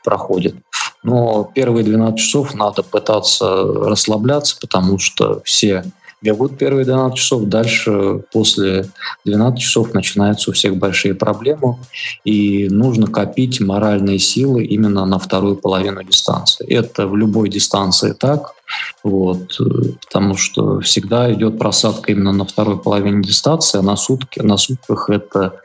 [0.02, 0.56] проходит.
[1.04, 5.84] Но первые 12 часов надо пытаться расслабляться, потому что все
[6.22, 8.86] бегут первые 12 часов, дальше после
[9.24, 11.78] 12 часов начинаются у всех большие проблемы,
[12.24, 16.66] и нужно копить моральные силы именно на вторую половину дистанции.
[16.66, 18.54] Это в любой дистанции так,
[19.02, 19.58] вот,
[20.06, 25.10] потому что всегда идет просадка именно на второй половине дистанции, а на, сутки, на сутках
[25.10, 25.60] это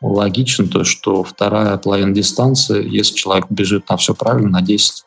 [0.00, 5.02] логично, то, что вторая половина дистанции, если человек бежит на все правильно, на 10%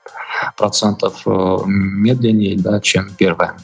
[1.25, 3.57] э, медленнее, да, чем первая.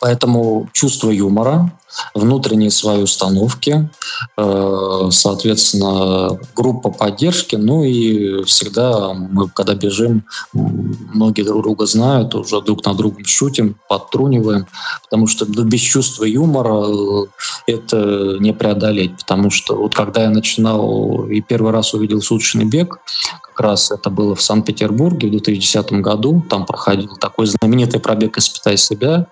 [0.00, 1.70] Поэтому чувство юмора,
[2.14, 3.90] внутренние свои установки,
[4.36, 12.60] э, соответственно, группа поддержки, ну и всегда мы, когда бежим, многие друг друга знают, уже
[12.62, 14.66] друг на другом шутим, подтруниваем,
[15.02, 17.26] потому что без чувства юмора э,
[17.66, 23.00] это не преодолеть, потому что вот когда я начинал и первый раз увидел суточный бег,
[23.42, 28.76] как раз это было в Санкт-Петербурге в 2010 году, там проходил такой знаменитый пробег «Испытай
[28.78, 29.26] себя»,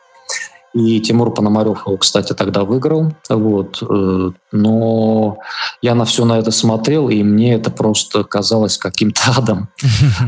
[0.87, 3.13] и Тимур Пономарев его, кстати, тогда выиграл.
[3.29, 3.83] Вот.
[3.83, 5.39] Э, но
[5.83, 9.69] я на все на это смотрел, и мне это просто казалось каким-то адом.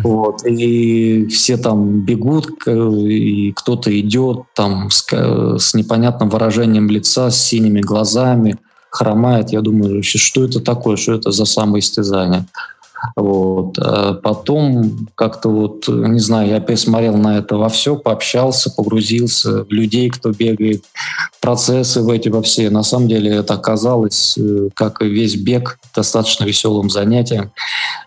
[0.03, 0.45] Вот.
[0.47, 7.81] И все там бегут, и кто-то идет там с, с непонятным выражением лица, с синими
[7.81, 8.59] глазами,
[8.91, 9.51] хромает.
[9.51, 12.47] Я думаю, что это такое, что это за самоистязание?
[13.17, 13.79] Вот.
[13.79, 19.71] А потом как-то вот, не знаю, я посмотрел на это во все, пообщался, погрузился в
[19.71, 20.85] людей, кто бегает,
[21.41, 22.71] процессы в эти во все.
[22.71, 27.53] На самом деле это оказалось, э, как и весь бег, достаточно веселым занятием.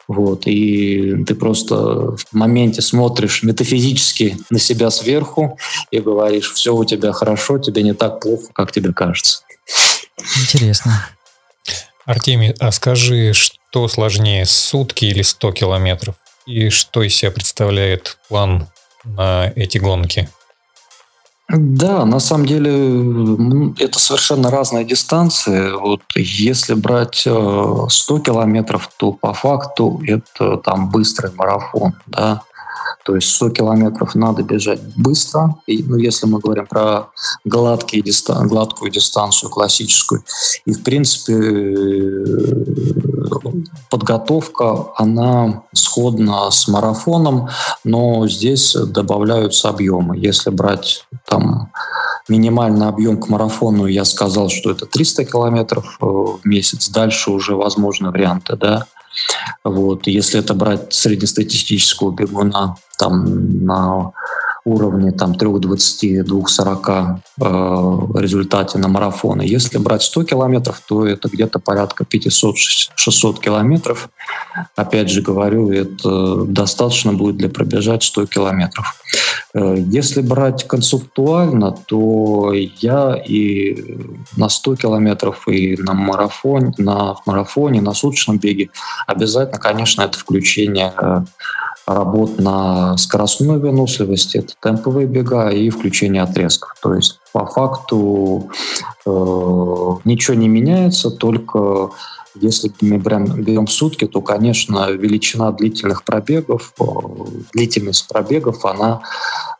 [0.08, 0.48] Вот.
[0.48, 1.76] И ты просто
[2.16, 5.58] в моменте смотришь метафизически на себя сверху
[5.91, 9.41] и говоришь, все у тебя хорошо, тебе не так плохо, как тебе кажется.
[10.41, 11.08] Интересно.
[12.06, 16.15] Артемий, а скажи, что сложнее, сутки или 100 километров?
[16.45, 18.67] И что из себя представляет план
[19.03, 20.30] на эти гонки?
[21.49, 25.71] Да, на самом деле это совершенно разные дистанции.
[25.78, 32.41] Вот если брать 100 э, километров, то по факту это там быстрый марафон, да.
[33.05, 35.55] То есть 100 километров надо бежать быстро.
[35.67, 37.09] И, ну, если мы говорим про
[37.43, 40.24] гладкие дистан гладкую дистанцию, классическую.
[40.65, 41.36] И, в принципе,
[43.89, 47.49] подготовка, она сходна с марафоном,
[47.84, 50.17] но здесь добавляются объемы.
[50.17, 51.71] Если брать там
[52.30, 56.89] минимальный объем к марафону, я сказал, что это 300 километров э, в месяц.
[56.89, 58.88] Дальше уже возможны варианты, да.
[59.64, 60.07] Вот.
[60.07, 64.11] Если это брать среднестатистического бегуна там, на
[64.66, 69.41] уровне там, 3,20, 2,40 э, результате на марафоны.
[69.41, 74.09] Если брать 100 километров, то это где-то порядка 500-600 километров.
[74.76, 78.95] Опять же говорю, это достаточно будет для пробежать 100 километров.
[79.53, 83.97] Э, если брать концептуально, то я и
[84.38, 88.70] на 100 километров, и на марафоне, на марафоне, на суточном беге
[89.07, 91.22] обязательно, конечно, это включение э,
[91.86, 96.76] работ на скоростную выносливость, это темповые бега и включение отрезков.
[96.82, 98.50] То есть по факту
[99.06, 99.10] э,
[100.06, 101.90] ничего не меняется, только
[102.36, 106.84] если мы берем, берем сутки, то, конечно, величина длительных пробегов, э,
[107.54, 109.02] длительность пробегов, она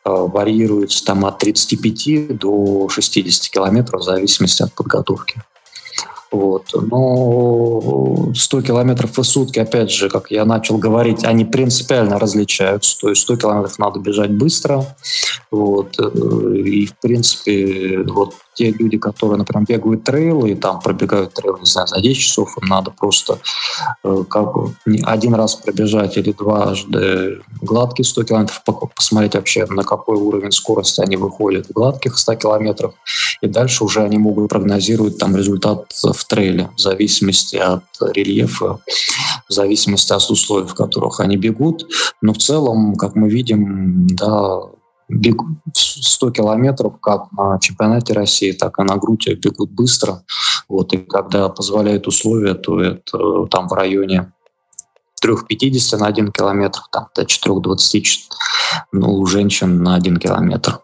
[0.04, 5.42] э, варьируется там от 35 до 60 километров в зависимости от подготовки.
[6.34, 6.66] Вот.
[6.74, 12.98] Но 100 километров в сутки, опять же, как я начал говорить, они принципиально различаются.
[13.00, 14.84] То есть 100 километров надо бежать быстро.
[15.52, 15.96] Вот.
[16.00, 21.60] Э, и, в принципе, вот те люди, которые, например, бегают трейлы и там пробегают трейлы,
[21.60, 23.40] не знаю, за 10 часов, им надо просто
[24.04, 24.56] э, как,
[25.04, 28.64] один раз пробежать или дважды гладкие 100 километров,
[28.96, 32.94] посмотреть вообще, на какой уровень скорости они выходят в гладких 100 километров,
[33.42, 38.80] и дальше уже они могут прогнозировать там результат в трейле в зависимости от рельефа,
[39.48, 41.88] в зависимости от условий, в которых они бегут.
[42.22, 44.62] Но в целом, как мы видим, да,
[45.10, 50.24] бегут 100 километров как на чемпионате России, так и на грудь бегут быстро.
[50.68, 54.32] Вот, и когда позволяют условия, то это э, там в районе
[55.24, 58.04] 3,50 на 1 километр, там, до 4,20
[58.92, 60.80] ну, у женщин на 1 километр.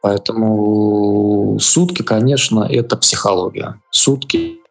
[0.00, 3.80] Поэтому сутки, конечно, это психология.
[3.90, 4.61] Сутки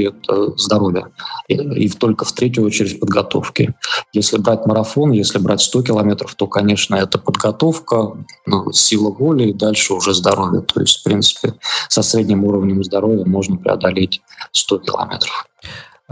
[0.00, 1.08] это здоровье.
[1.48, 3.74] И, и только в третью очередь подготовки.
[4.12, 8.12] Если брать марафон, если брать 100 километров, то, конечно, это подготовка,
[8.46, 10.62] ну, сила воли и дальше уже здоровье.
[10.62, 11.54] То есть, в принципе,
[11.88, 14.22] со средним уровнем здоровья можно преодолеть
[14.52, 15.46] 100 километров.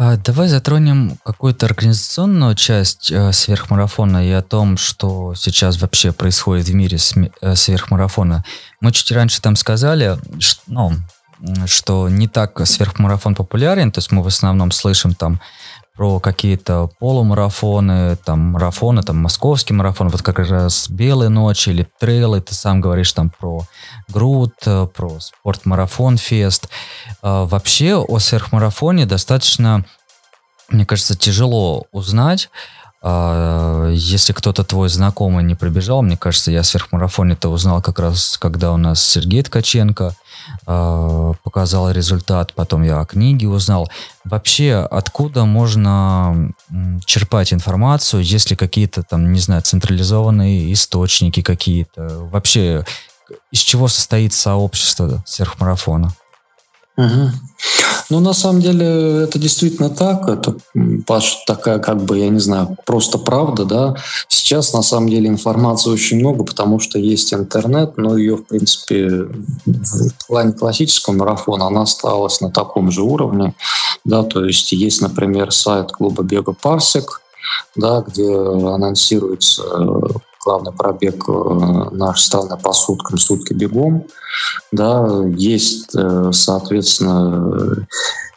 [0.03, 6.69] А, давай затронем какую-то организационную часть э, сверхмарафона и о том, что сейчас вообще происходит
[6.69, 6.97] в мире
[7.43, 8.43] э, сверхмарафона.
[8.81, 10.93] Мы чуть раньше там сказали, что, ну,
[11.67, 15.41] что не так сверхмарафон популярен, то есть мы в основном слышим там
[16.01, 22.41] про какие-то полумарафоны, там марафоны, там московский марафон, вот как раз белые ночи или трейлы,
[22.41, 23.65] ты сам говоришь там про
[24.09, 26.71] груд, про спортмарафон, фест.
[27.21, 29.85] А, вообще о сверхмарафоне достаточно,
[30.71, 32.49] мне кажется, тяжело узнать,
[33.03, 38.73] если кто-то твой знакомый не пробежал, мне кажется, я сверхмарафоне это узнал как раз, когда
[38.73, 40.15] у нас Сергей Ткаченко
[40.67, 43.91] э, показал результат, потом я о книге узнал.
[44.25, 46.53] Вообще, откуда можно
[47.07, 52.27] черпать информацию, если какие-то там, не знаю, централизованные источники какие-то?
[52.31, 52.85] Вообще,
[53.51, 56.13] из чего состоит сообщество сверхмарафона?
[56.97, 57.31] Угу.
[58.11, 60.29] Ну, на самом деле, это действительно так.
[60.29, 60.57] Это,
[61.07, 63.97] Паш, такая, как бы, я не знаю, просто правда, да.
[64.29, 69.29] Сейчас, на самом деле, информации очень много, потому что есть интернет, но ее, в принципе,
[69.65, 73.55] в плане классического марафона она осталась на таком же уровне,
[74.05, 77.23] да, то есть есть, например, сайт клуба Бега Парсик,
[77.77, 79.63] да, где анонсируется
[80.43, 84.07] главный пробег э, наш страны по суткам, сутки бегом.
[84.73, 87.87] Да, есть, э, соответственно,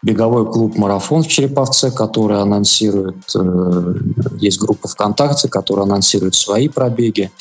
[0.02, 3.96] беговой клуб «Марафон» в Череповце, который анонсирует, э,
[4.38, 7.32] есть группа ВКонтакте, которая анонсирует свои пробеги.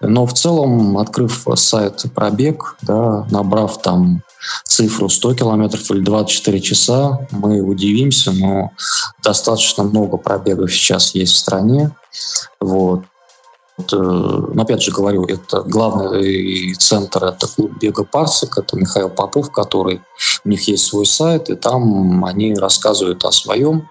[0.00, 4.22] Но в целом, открыв сайт «Пробег», да, набрав там
[4.64, 8.70] цифру 100 километров или 24 часа, мы удивимся, но
[9.22, 11.92] достаточно много пробегов сейчас есть в стране.
[12.60, 13.02] Вот.
[13.92, 19.50] Э, но опять же говорю, это главный центр, это клуб Бега Парсик, это Михаил Попов,
[19.50, 20.00] который,
[20.44, 23.88] у них есть свой сайт, и там они рассказывают о своем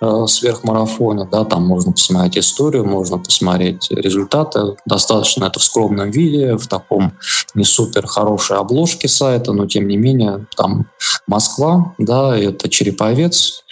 [0.00, 4.76] э, сверхмарафоне, да, там можно посмотреть историю, можно посмотреть результаты.
[4.86, 7.12] Достаточно это в скромном виде, в таком
[7.54, 10.86] не супер хорошей обложке сайта, но тем не менее там
[11.26, 13.64] Москва, да, это Череповец,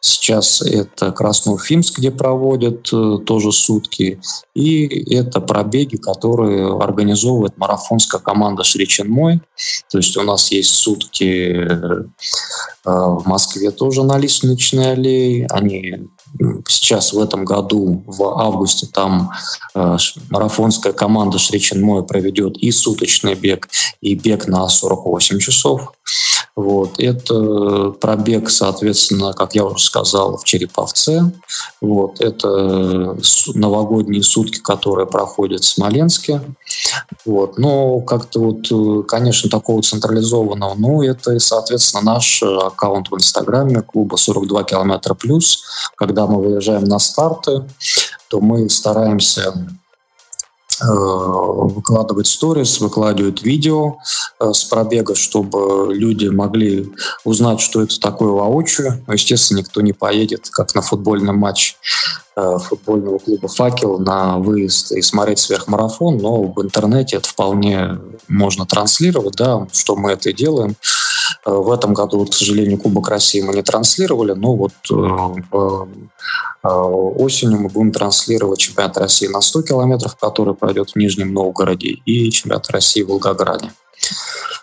[0.00, 4.20] Сейчас это Красноуфимск, где проводят э, тоже сутки.
[4.54, 9.40] И это пробеги, которые организовывает марафонская команда Шричин Мой.
[9.90, 12.04] То есть у нас есть сутки э,
[12.84, 15.46] в Москве тоже на Лестничной аллее.
[15.50, 16.08] Они
[16.68, 19.30] сейчас в этом году, в августе, там
[19.74, 19.96] э,
[20.30, 23.68] марафонская команда Шричин Мой проведет и суточный бег,
[24.00, 25.92] и бег на 48 часов.
[26.56, 26.98] Вот.
[26.98, 31.32] Это пробег, соответственно, как я уже сказал, в Череповце.
[31.80, 32.20] Вот.
[32.20, 33.16] Это
[33.54, 36.42] новогодние сутки, которые проходят в Смоленске.
[37.24, 37.58] Вот.
[37.58, 44.64] Но как-то вот, конечно, такого централизованного, ну, это, соответственно, наш аккаунт в Инстаграме клуба 42
[44.64, 45.62] километра плюс.
[45.96, 47.64] Когда мы выезжаем на старты,
[48.28, 49.54] то мы стараемся
[50.82, 53.98] Э, выкладывать сторис, выкладывают видео
[54.38, 56.90] э, с пробега, чтобы люди могли
[57.22, 59.04] узнать, что это такое воочию.
[59.06, 61.74] Естественно, никто не поедет, как на футбольном матче
[62.40, 67.98] Э, футбольного клуба «Факел» на выезд и смотреть сверхмарафон, но в интернете это вполне
[68.28, 70.76] можно транслировать, да, что мы это делаем.
[71.50, 77.60] Э, в этом году, к сожалению, Кубок России мы не транслировали, но вот э, осенью
[77.60, 82.70] мы будем транслировать чемпионат России на 100 километров, который пройдет в Нижнем Новгороде, и чемпионат
[82.70, 83.66] России в Волгограде.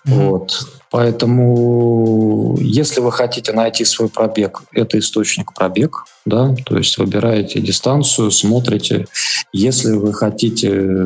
[0.07, 0.29] Mm-hmm.
[0.29, 0.67] Вот.
[0.89, 8.31] Поэтому, если вы хотите найти свой пробег, это источник пробег, да, то есть выбираете дистанцию,
[8.31, 9.07] смотрите.
[9.53, 10.97] Если вы хотите,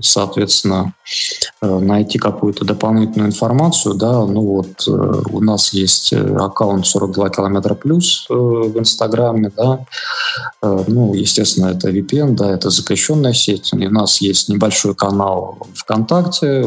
[0.00, 0.92] соответственно,
[1.62, 7.74] э, найти какую-то дополнительную информацию, да, ну вот э, у нас есть аккаунт 42 километра
[7.74, 9.86] плюс э, в Инстаграме, да,
[10.62, 13.72] ну, естественно, это VPN, да, это запрещенная сеть.
[13.72, 16.64] У нас есть небольшой канал ВКонтакте,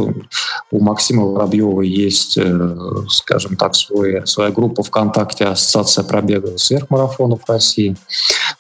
[0.72, 7.42] у Максима Воробьева есть есть, э, скажем так, свой, своя группа ВКонтакте Ассоциация пробега сверхмарафонов
[7.48, 7.96] России.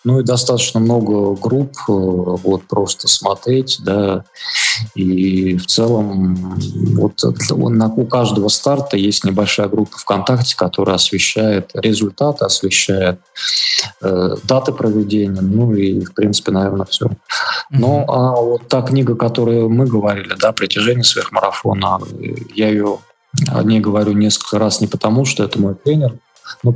[0.04, 4.24] Ну и достаточно много групп, э, вот просто смотреть, да,
[4.96, 6.60] и в целом
[6.96, 13.20] вот у каждого старта есть небольшая группа ВКонтакте, которая освещает результаты, освещает
[14.02, 17.06] э, даты проведения, ну и, в принципе, наверное, все.
[17.08, 17.16] Mm-hmm.
[17.72, 22.00] Ну, а вот та книга, которую мы говорили, да, «Притяжение сверхмарафона»,
[22.54, 23.00] я ее
[23.48, 26.18] о ней говорю несколько раз не потому, что это мой тренер,
[26.64, 26.74] но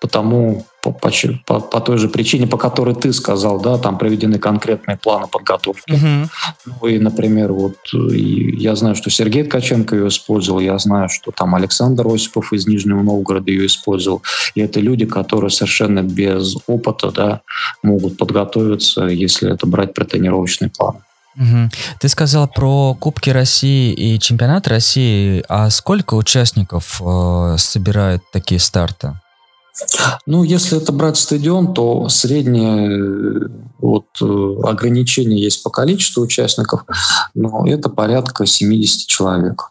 [0.00, 4.96] потому, по, по, по той же причине, по которой ты сказал, да, там проведены конкретные
[4.96, 5.92] планы подготовки.
[5.92, 6.26] Uh-huh.
[6.64, 11.32] Ну и, например, вот и я знаю, что Сергей Ткаченко ее использовал, я знаю, что
[11.32, 14.22] там Александр Осипов из Нижнего Новгорода ее использовал.
[14.54, 17.40] И это люди, которые совершенно без опыта, да,
[17.82, 20.96] могут подготовиться, если это брать про тренировочный план.
[21.40, 21.70] Угу.
[22.00, 25.42] Ты сказал про Кубки России и Чемпионат России.
[25.48, 29.18] А сколько участников э, собирают такие старты?
[30.26, 36.84] Ну, если это брать стадион, то среднее вот, э, ограничение есть по количеству участников,
[37.34, 39.70] но это порядка 70 человек.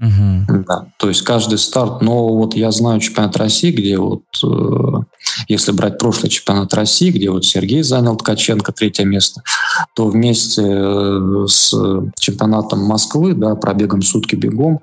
[0.00, 0.64] Угу.
[0.66, 5.02] Да, то есть каждый старт, но вот я знаю чемпионат России, где вот э,
[5.48, 9.42] если брать прошлый чемпионат России, где вот Сергей занял Ткаченко третье место,
[9.94, 11.74] то вместе э, с
[12.18, 14.80] чемпионатом Москвы, да, пробегом сутки бегом,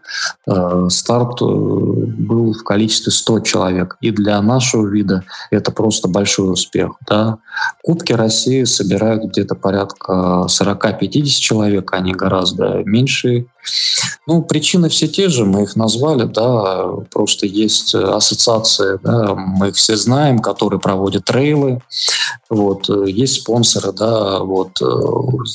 [0.48, 3.98] э, старт был в количестве 100 человек.
[4.02, 6.92] И для нашего вида это просто большой успех.
[7.08, 7.38] Да.
[7.84, 13.46] Кубки России собирают где-то порядка 40-50 человек, они гораздо меньше.
[14.28, 19.76] Ну, причины все те же, мы их назвали, да, просто есть ассоциации, да, мы их
[19.76, 21.82] все знаем, которые проводят трейлы,
[22.50, 24.80] вот, есть спонсоры, да, вот,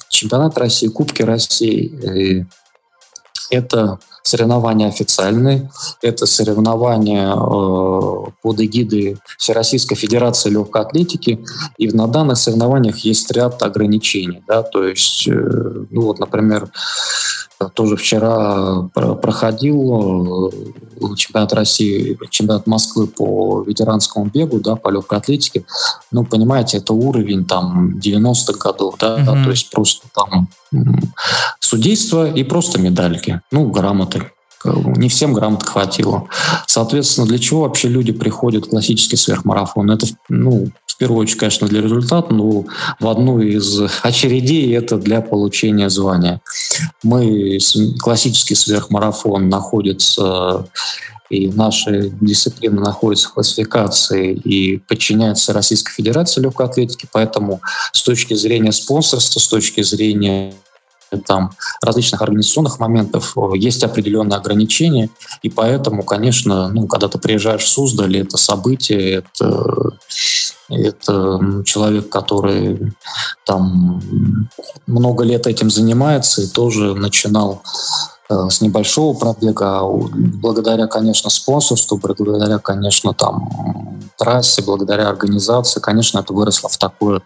[0.08, 2.46] чемпионат России, Кубки России,
[3.50, 5.70] это соревнования официальные,
[6.02, 11.44] это соревнования э, под эгидой Всероссийской Федерации легкой атлетики,
[11.78, 16.70] и на данных соревнованиях есть ряд ограничений, да, то есть, э, ну вот, например,
[17.74, 25.64] тоже вчера проходил э, чемпионат России, чемпионат Москвы по ветеранскому бегу, да, по легкой атлетике.
[26.10, 29.44] Ну, понимаете, это уровень там 90-х годов, да, mm-hmm.
[29.44, 30.48] то есть просто там
[31.60, 34.15] судейство и просто медальки, ну, грамоты.
[34.64, 36.28] Не всем грамот хватило.
[36.66, 39.90] Соответственно, для чего вообще люди приходят в классический сверхмарафон?
[39.90, 42.64] Это, ну, в первую очередь, конечно, для результата, но
[43.00, 46.40] в одну из очередей это для получения звания.
[47.02, 47.58] Мы,
[47.98, 50.66] классический сверхмарафон находится
[51.28, 57.60] и наши дисциплины находятся в классификации и подчиняются Российской Федерации легкой атлетики, поэтому
[57.92, 60.54] с точки зрения спонсорства, с точки зрения
[61.26, 65.10] там различных организационных моментов э, есть определенные ограничения,
[65.42, 69.92] и поэтому, конечно, ну, когда ты приезжаешь в Суздаль, это событие, это,
[70.68, 72.92] это человек, который
[73.44, 74.02] там
[74.86, 77.62] много лет этим занимается и тоже начинал
[78.28, 83.48] э, с небольшого пробега, а благодаря, конечно, спонсорству, благодаря, конечно, там
[84.18, 87.22] трассе, благодаря организации, конечно, это выросло в такое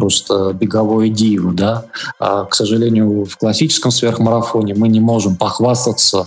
[0.00, 1.84] просто беговое диву, да.
[2.18, 6.26] А, к сожалению, в классическом сверхмарафоне мы не можем похвастаться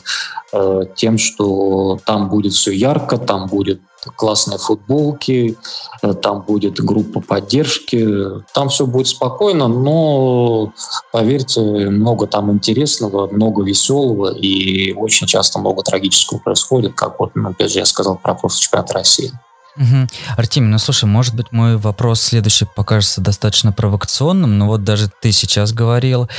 [0.52, 3.82] э, тем, что там будет все ярко, там будет
[4.16, 5.58] классные футболки,
[6.04, 8.08] э, там будет группа поддержки,
[8.54, 10.72] там все будет спокойно, но,
[11.12, 17.50] поверьте, много там интересного, много веселого и очень часто много трагического происходит, как вот, ну,
[17.50, 19.32] опять же, я сказал про прошлый чемпионат России.
[19.76, 20.08] Угу.
[20.38, 25.32] Артемий, ну слушай, может быть, мой вопрос следующий покажется достаточно провокационным, но вот даже ты
[25.32, 26.30] сейчас говорил,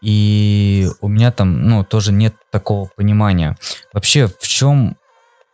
[0.00, 3.56] и у меня там, ну, тоже нет такого понимания.
[3.92, 4.96] Вообще, в чем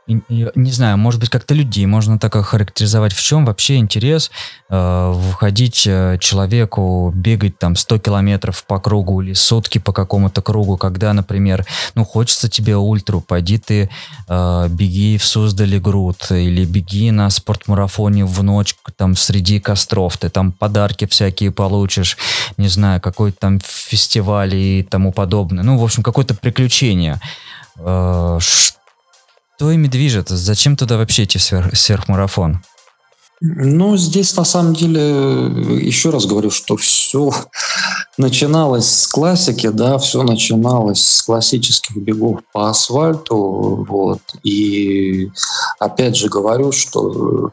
[0.08, 3.12] не знаю, может быть, как-то людей можно так охарактеризовать.
[3.12, 4.30] В чем вообще интерес
[4.70, 10.78] э, выходить э, человеку, бегать там 100 километров по кругу или сутки по какому-то кругу,
[10.78, 13.90] когда, например, ну, хочется тебе ультру, пойди ты
[14.28, 20.30] э, беги в Суздале груд или беги на спортмарафоне в ночь там среди костров, ты
[20.30, 22.16] там подарки всякие получишь,
[22.56, 25.62] не знаю, какой-то там фестиваль и тому подобное.
[25.62, 27.20] Ну, в общем, какое-то приключение.
[27.78, 28.38] Э,
[29.58, 30.28] что ими движет?
[30.28, 32.60] Зачем туда вообще идти в сверх, сверхмарафон?
[33.40, 35.00] Ну, здесь на самом деле,
[35.84, 37.32] еще раз говорю, что все
[38.16, 45.28] начиналось с классики, да, все начиналось с классических бегов по асфальту, вот, и
[45.80, 47.50] опять же говорю, что,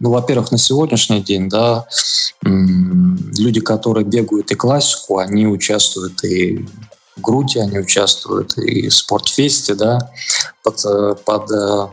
[0.00, 1.84] ну, во-первых, на сегодняшний день, да,
[2.42, 6.66] люди, которые бегают и классику, они участвуют и
[7.16, 10.10] в груди, они участвуют и в спортфесте, да,
[10.62, 11.86] под, под э,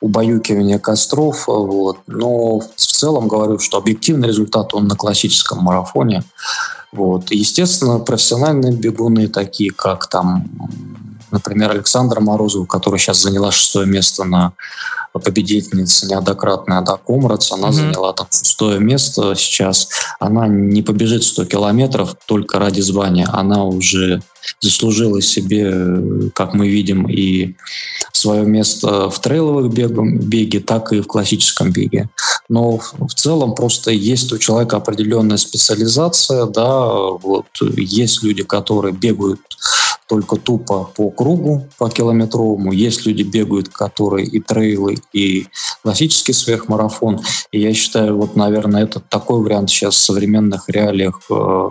[0.00, 1.46] убаюкивание костров.
[1.46, 1.98] Вот.
[2.06, 6.22] Но в целом говорю, что объективный результат он на классическом марафоне.
[6.92, 7.30] Вот.
[7.30, 10.48] естественно, профессиональные бегуны, такие как там,
[11.30, 14.52] например, Александра Морозова, которая сейчас заняла шестое место на
[15.18, 17.72] победительница неоднократная Ада Комрац, она mm-hmm.
[17.72, 19.88] заняла там шестое место сейчас.
[20.20, 23.28] Она не побежит 100 километров только ради звания.
[23.32, 24.22] Она уже
[24.60, 27.54] заслужила себе, как мы видим, и
[28.12, 32.08] свое место в трейловых беге, так и в классическом беге.
[32.48, 37.46] Но в целом просто есть у человека определенная специализация, да, вот
[37.76, 39.40] есть люди, которые бегают
[40.08, 42.72] только тупо по кругу, по километровому.
[42.72, 45.46] Есть люди бегают, которые и трейлы, и
[45.82, 47.20] классический сверхмарафон.
[47.50, 51.70] И я считаю, вот, наверное, это такой вариант сейчас в современных реалиях э,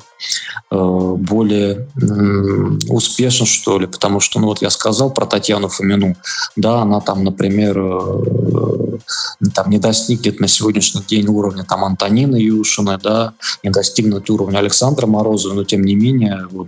[0.71, 6.15] э, более э, успешен, что ли, потому что, ну вот я сказал про Татьяну Фомину,
[6.55, 8.97] да, она там, например, э,
[9.53, 13.33] там не достигнет на сегодняшний день уровня там Антонины Юшиной, да,
[13.63, 16.67] не достигнет уровня Александра Морозова, но тем не менее, вот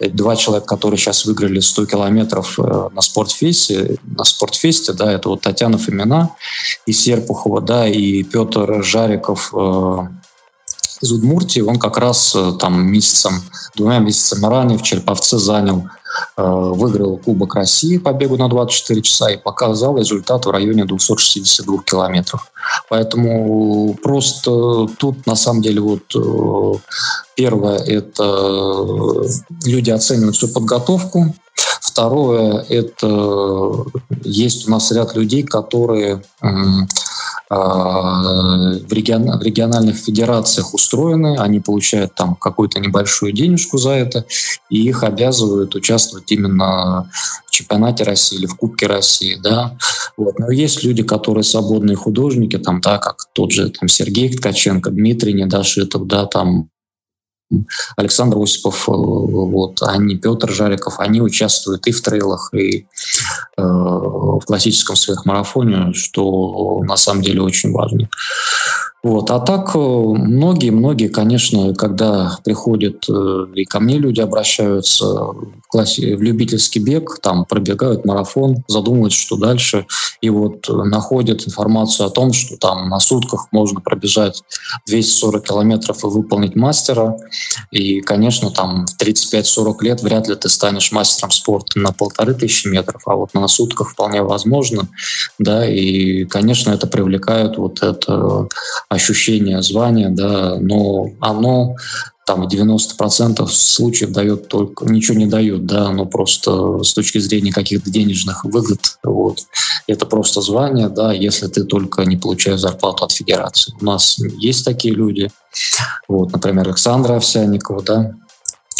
[0.00, 5.42] два человека, которые сейчас выиграли 100 километров э, на спортфесте, на спортфесте, да, это вот
[5.42, 6.30] Татьяна Фомина
[6.86, 10.08] и Серпухова, да, и Петр Жариков э,
[11.00, 13.42] из Удмуртии, он как раз э, там месяцем,
[13.76, 15.88] двумя месяцами ранее в Черповце занял
[16.36, 21.82] Э, выиграл Кубок России по бегу на 24 часа и показал результат в районе 262
[21.82, 22.50] километров.
[22.88, 26.78] Поэтому просто тут на самом деле вот э,
[27.34, 29.24] первое– это
[29.64, 31.34] люди оценивают свою подготовку,
[31.80, 33.84] Второе– это
[34.22, 36.22] есть у нас ряд людей, которые
[37.50, 44.26] в, регион, в региональных федерациях устроены, они получают там какую-то небольшую денежку за это,
[44.68, 47.10] и их обязывают участвовать именно
[47.46, 49.76] в чемпионате России или в Кубке России, да.
[50.16, 50.38] Вот.
[50.38, 55.32] Но есть люди, которые свободные художники, там, да, как тот же там, Сергей Ткаченко, Дмитрий
[55.32, 56.68] Недашитов, да, там
[57.96, 62.86] Александр Осипов, э, вот, они, Петр Жариков, они участвуют и в трейлах, и
[63.56, 68.08] э, в классическом сверхмарафоне, что на самом деле очень важно.
[69.02, 69.30] Вот.
[69.30, 76.16] А так многие-многие, э, конечно, когда приходят э, и ко мне люди обращаются в, классе,
[76.16, 79.86] в любительский бег, там пробегают марафон, задумываются, что дальше,
[80.20, 84.42] и вот находят информацию о том, что там на сутках можно пробежать
[84.86, 87.16] 240 километров и выполнить мастера,
[87.70, 92.66] и, конечно, там в 35-40 лет вряд ли ты станешь мастером спорта на полторы тысячи
[92.66, 94.88] метров, а вот на сутках вполне возможно,
[95.38, 98.48] да, и, конечно, это привлекает вот это
[98.88, 101.76] ощущение звания, да, но оно
[102.26, 107.52] там в 90% случаев дает только, ничего не дает, да, оно просто с точки зрения
[107.52, 109.40] каких-то денежных выгод, вот,
[109.86, 113.74] это просто звание, да, если ты только не получаешь зарплату от федерации.
[113.80, 115.30] У нас есть такие люди,
[116.06, 118.12] вот, например, Александра Овсяникова, да,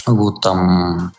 [0.07, 1.13] вот там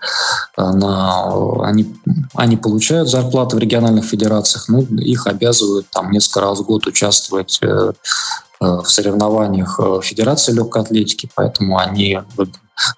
[0.58, 1.96] на, они,
[2.34, 7.60] они получают зарплаты в региональных федерациях, но их обязывают там несколько раз в год участвовать
[7.62, 12.20] э, Э, в соревнованиях э, Федерации легкой атлетики, поэтому они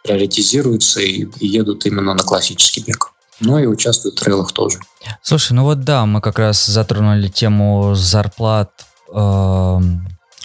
[0.03, 3.11] приоритизируются и, едут именно на классический бег.
[3.39, 4.79] Ну и участвуют в трейлах тоже.
[5.21, 8.71] Слушай, ну вот да, мы как раз затронули тему зарплат
[9.13, 9.79] э,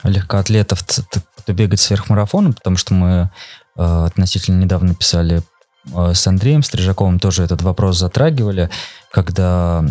[0.04, 3.30] легкоатлетов, кто бегает сверхмарафоном, потому что мы
[3.76, 5.55] э, относительно недавно писали Э,
[5.94, 8.70] с Андреем Стрижаковым тоже этот вопрос затрагивали,
[9.16, 9.82] когда,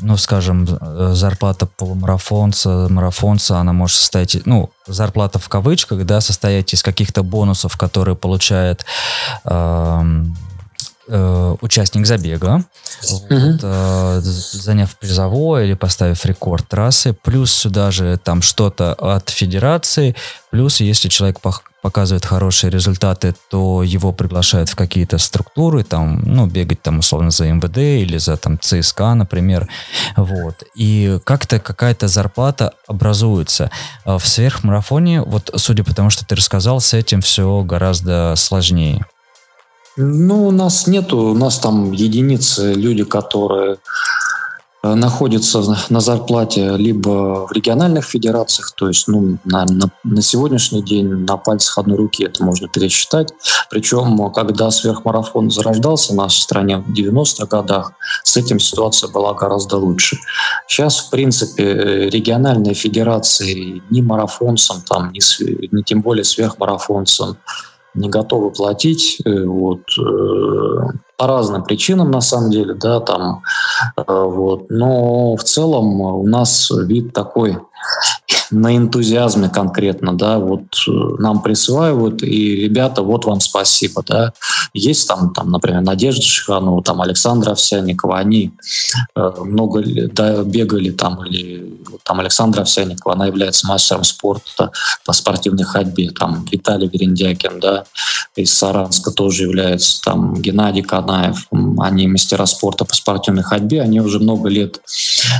[0.00, 6.72] ну, скажем, э, зарплата полумарафонца, марафонца, она может состоять, ну, зарплата в кавычках, да, состоять
[6.72, 8.86] из каких-то бонусов, которые получает
[9.44, 10.24] э,
[11.08, 12.64] э, участник забега,
[13.10, 20.16] вот, э, заняв призовое или поставив рекорд трассы, плюс сюда же там что-то от федерации,
[20.50, 21.40] плюс если человек
[21.84, 27.52] показывает хорошие результаты, то его приглашают в какие-то структуры, там, ну, бегать там условно за
[27.52, 29.68] МВД или за там ЦСКА, например,
[30.16, 30.64] вот.
[30.74, 33.70] И как-то какая-то зарплата образуется.
[34.06, 39.04] А в сверхмарафоне, вот судя по тому, что ты рассказал, с этим все гораздо сложнее.
[39.98, 43.76] Ну, у нас нету, у нас там единицы люди, которые
[44.84, 51.08] находится на зарплате либо в региональных федерациях, то есть ну, на, на, на сегодняшний день
[51.08, 53.32] на пальцах одной руки это можно пересчитать.
[53.70, 57.92] Причем, когда сверхмарафон зарождался в нашей стране в 90-х годах,
[58.24, 60.18] с этим ситуация была гораздо лучше.
[60.68, 65.20] Сейчас, в принципе, региональные федерации ни марафонцам, там, ни,
[65.74, 67.38] ни тем более сверхмарафонцам,
[67.94, 69.20] не готовы платить.
[69.24, 73.42] Э, вот, э, по разным причинам, на самом деле, да, там,
[73.96, 74.70] э, вот.
[74.70, 77.58] Но в целом у нас вид такой
[78.54, 84.32] на энтузиазме конкретно, да, вот э, нам присваивают, и ребята, вот вам спасибо, да.
[84.72, 88.52] Есть там, там например, Надежда Шиханова, там Александра Овсяникова, они
[89.14, 94.70] э, много да, бегали там, или там Александра Овсяникова, она является мастером спорта
[95.04, 97.84] по спортивной ходьбе, там Виталий Верендякин, да,
[98.36, 101.48] из Саранска тоже является, там Геннадий Канаев,
[101.78, 104.80] они мастера спорта по спортивной ходьбе, они уже много лет,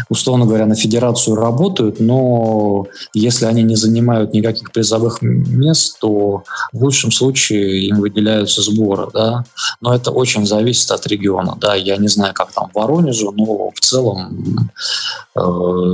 [0.09, 6.83] условно говоря, на федерацию работают, но если они не занимают никаких призовых мест, то в
[6.83, 9.45] лучшем случае им выделяются сборы, да.
[9.81, 11.75] Но это очень зависит от региона, да.
[11.75, 14.71] Я не знаю, как там в Воронеже, но в целом
[15.35, 15.93] э,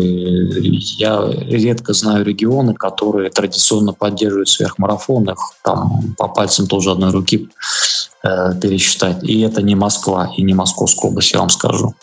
[0.99, 7.49] я редко знаю регионы, которые традиционно поддерживают сверхмарафонах, там по пальцам тоже одной руки
[8.23, 9.23] э, пересчитать.
[9.23, 11.95] И это не Москва и не Московская область, я вам скажу.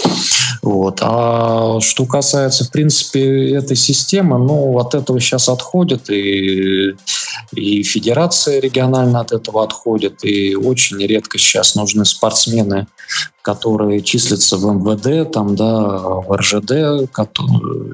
[0.61, 0.99] Вот.
[1.01, 6.95] А что касается, в принципе, этой системы, ну, от этого сейчас отходит, и,
[7.53, 12.88] и федерация региональная от этого отходит, и очень редко сейчас нужны спортсмены,
[13.48, 17.10] которые числятся в МВД, там, да, в РЖД,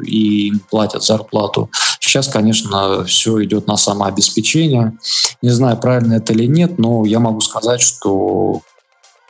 [0.03, 1.69] и платят зарплату.
[1.99, 4.97] Сейчас, конечно, все идет на самообеспечение.
[5.43, 8.61] Не знаю, правильно это или нет, но я могу сказать, что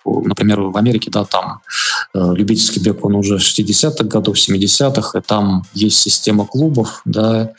[0.05, 1.61] например, в Америке, да, там
[2.13, 7.51] э, любительский бег, он уже 60-х годов, 70-х, и там есть система клубов, да,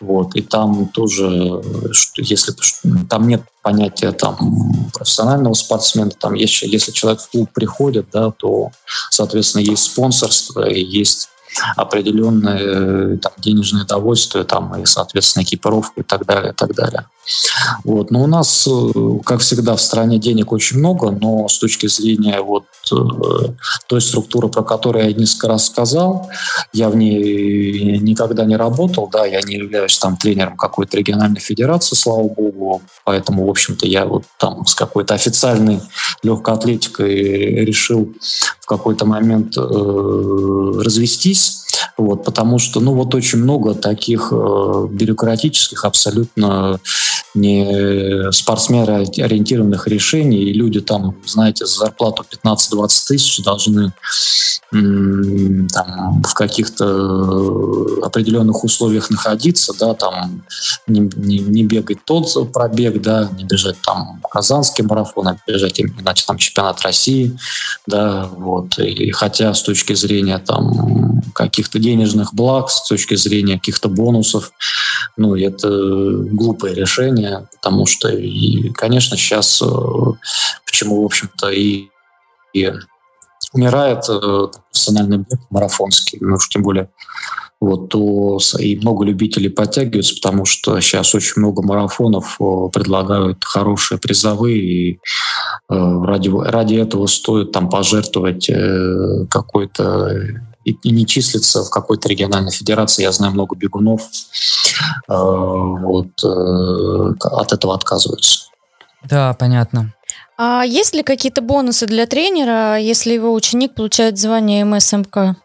[0.00, 2.54] вот, и там тоже, что, если
[3.08, 8.70] там нет понятия там профессионального спортсмена, там если, если человек в клуб приходит, да, то,
[9.10, 11.28] соответственно, есть спонсорство и есть
[11.76, 17.06] определенное там, денежное довольствие, там, и, соответственно, экипировку и так далее, и так далее.
[17.84, 18.10] Вот.
[18.10, 18.90] Но у нас, э,
[19.24, 22.94] как всегда, в стране денег очень много, но с точки зрения вот э,
[23.86, 26.28] той структуры, про которую я несколько раз сказал,
[26.72, 31.94] я в ней никогда не работал, да, я не являюсь там тренером какой-то региональной федерации,
[31.94, 35.80] слава богу, поэтому, в общем-то, я вот там с какой-то официальной
[36.22, 37.14] легкой атлетикой
[37.64, 38.12] решил
[38.76, 41.62] какой-то момент э, развестись,
[41.96, 46.80] вот, потому что, ну, вот очень много таких э, бюрократических, абсолютно
[47.34, 53.92] не спортсмены ориентированных решений, и люди там, знаете, за зарплату 15-20 тысяч должны
[54.70, 60.42] там, в каких-то определенных условиях находиться, да, там
[60.86, 66.24] не, не, не бегать тот пробег, да, не бежать там казанский марафон, а бежать иначе
[66.26, 67.36] там чемпионат России,
[67.86, 73.88] да, вот, и хотя с точки зрения там каких-то денежных благ, с точки зрения каких-то
[73.88, 74.52] бонусов,
[75.16, 79.66] ну, это глупое решение, потому что, и, конечно, сейчас, э,
[80.66, 81.88] почему, в общем-то, и,
[82.52, 82.72] и
[83.52, 86.88] умирает э, профессиональный бег марафонский, ну уж тем более
[87.62, 93.98] вот, то и много любителей подтягиваются, потому что сейчас очень много марафонов э, предлагают хорошие
[93.98, 95.00] призовые, и
[95.68, 98.50] ради, ради этого стоит там пожертвовать
[99.30, 100.10] какой-то
[100.64, 103.02] и, не числится в какой-то региональной федерации.
[103.02, 108.46] Я знаю много бегунов, э, вот, э, от этого отказываются.
[109.08, 109.92] Да, понятно.
[110.38, 115.36] А есть ли какие-то бонусы для тренера, если его ученик получает звание МСМК?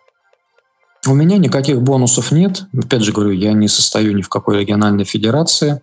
[1.08, 2.64] У меня никаких бонусов нет.
[2.78, 5.82] Опять же говорю, я не состою ни в какой региональной федерации.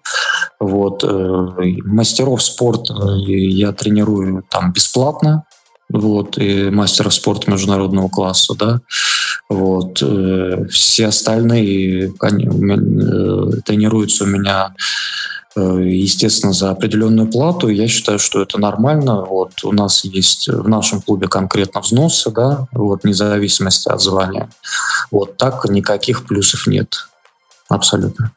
[0.60, 1.04] Вот.
[1.04, 1.48] Э,
[1.84, 2.94] мастеров спорта
[3.26, 5.44] я тренирую там бесплатно
[5.90, 8.80] вот, и мастеров спорта международного класса, да,
[9.48, 12.10] вот, э, все остальные э,
[13.64, 17.68] тренируются у меня э, естественно, за определенную плату.
[17.68, 19.24] Я считаю, что это нормально.
[19.24, 24.50] Вот у нас есть в нашем клубе конкретно взносы, да, вот, вне зависимости от звания.
[25.10, 27.08] Вот так никаких плюсов нет.
[27.68, 28.32] Абсолютно.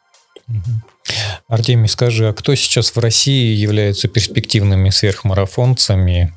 [1.47, 6.33] Артемий, скажи, а кто сейчас в России являются перспективными сверхмарафонцами?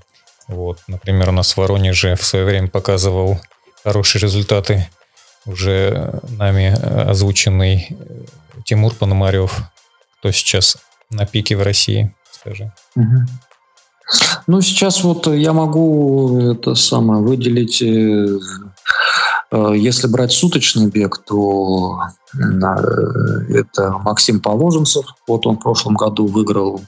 [0.49, 3.41] Вот, например, у нас в Воронеже в свое время показывал
[3.85, 4.89] хорошие результаты
[5.47, 6.77] уже нами
[7.09, 7.97] озвученный
[8.65, 9.63] Тимур Пономарев.
[10.21, 10.77] Кто сейчас
[11.09, 12.71] на пике в России, скажи?
[14.47, 18.39] Ну, сейчас вот я могу это самое выделить, э,
[19.51, 22.01] э, если брать суточный бег, то
[22.35, 25.07] э, это Максим Положенцев.
[25.27, 26.83] Вот он в прошлом году выиграл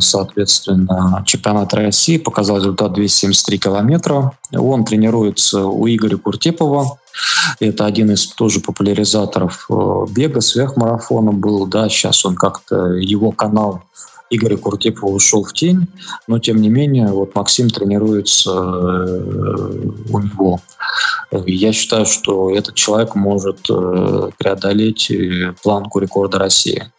[0.00, 4.32] соответственно, чемпионат России, показал результат 273 километра.
[4.52, 6.98] Он тренируется у Игоря Куртепова.
[7.58, 11.66] Это один из тоже популяризаторов э, бега, сверхмарафона был.
[11.66, 13.82] Да, сейчас он как-то, его канал
[14.30, 15.88] Игоря Куртепова ушел в тень,
[16.28, 20.60] но тем не менее вот Максим тренируется э, у него.
[21.46, 23.62] Я считаю, что этот человек может
[24.38, 25.12] преодолеть
[25.62, 26.90] планку рекорда России.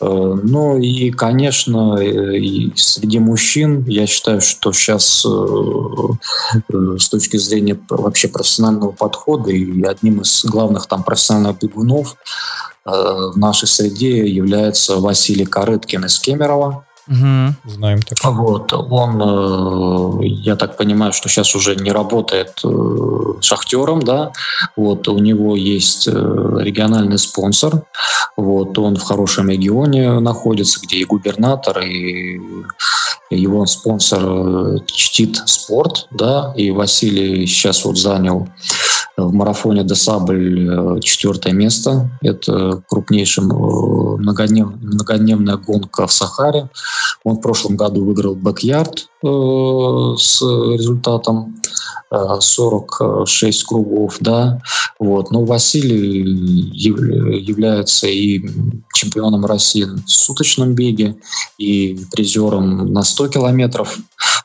[0.00, 0.06] Э,
[0.42, 8.28] ну и, конечно, и среди мужчин я считаю, что сейчас э, с точки зрения вообще
[8.28, 12.16] профессионального подхода и одним из главных там профессиональных бегунов
[12.84, 16.84] э, в нашей среде является Василий Корыткин из Кемерово.
[17.10, 17.54] Угу.
[17.64, 18.18] Знаем так.
[18.24, 22.62] Вот, он, я так понимаю, что сейчас уже не работает
[23.40, 24.30] шахтером, да,
[24.76, 27.82] вот, у него есть региональный спонсор,
[28.36, 32.40] вот, он в хорошем регионе находится, где и губернатор, и
[33.30, 38.48] его спонсор чтит спорт, да, и Василий сейчас вот занял
[39.16, 42.10] В марафоне Десабль четвертое место.
[42.22, 46.70] Это крупнейшая многоднев, многодневная гонка в Сахаре.
[47.24, 51.60] Он в прошлом году выиграл бэк-ярд с результатом
[52.10, 54.60] 46 кругов, да.
[54.98, 55.30] Вот.
[55.30, 56.22] Но Василий
[56.72, 58.42] является и
[58.94, 61.16] чемпионом России в суточном беге,
[61.58, 63.98] и призером на 100 километров.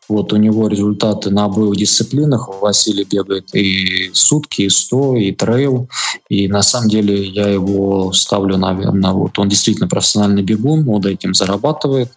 [0.07, 2.47] Вот у него результаты на обоих дисциплинах.
[2.61, 5.89] Василий бегает и сутки, и 100, и трейл.
[6.29, 11.05] И на самом деле я его ставлю на, на вот он действительно профессиональный бегун, он
[11.05, 12.11] этим зарабатывает.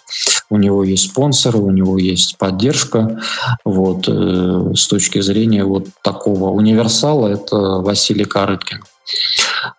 [0.50, 3.20] У него есть спонсоры, у него есть поддержка.
[3.64, 8.82] Вот э, с точки зрения вот такого универсала это Василий Карыткин.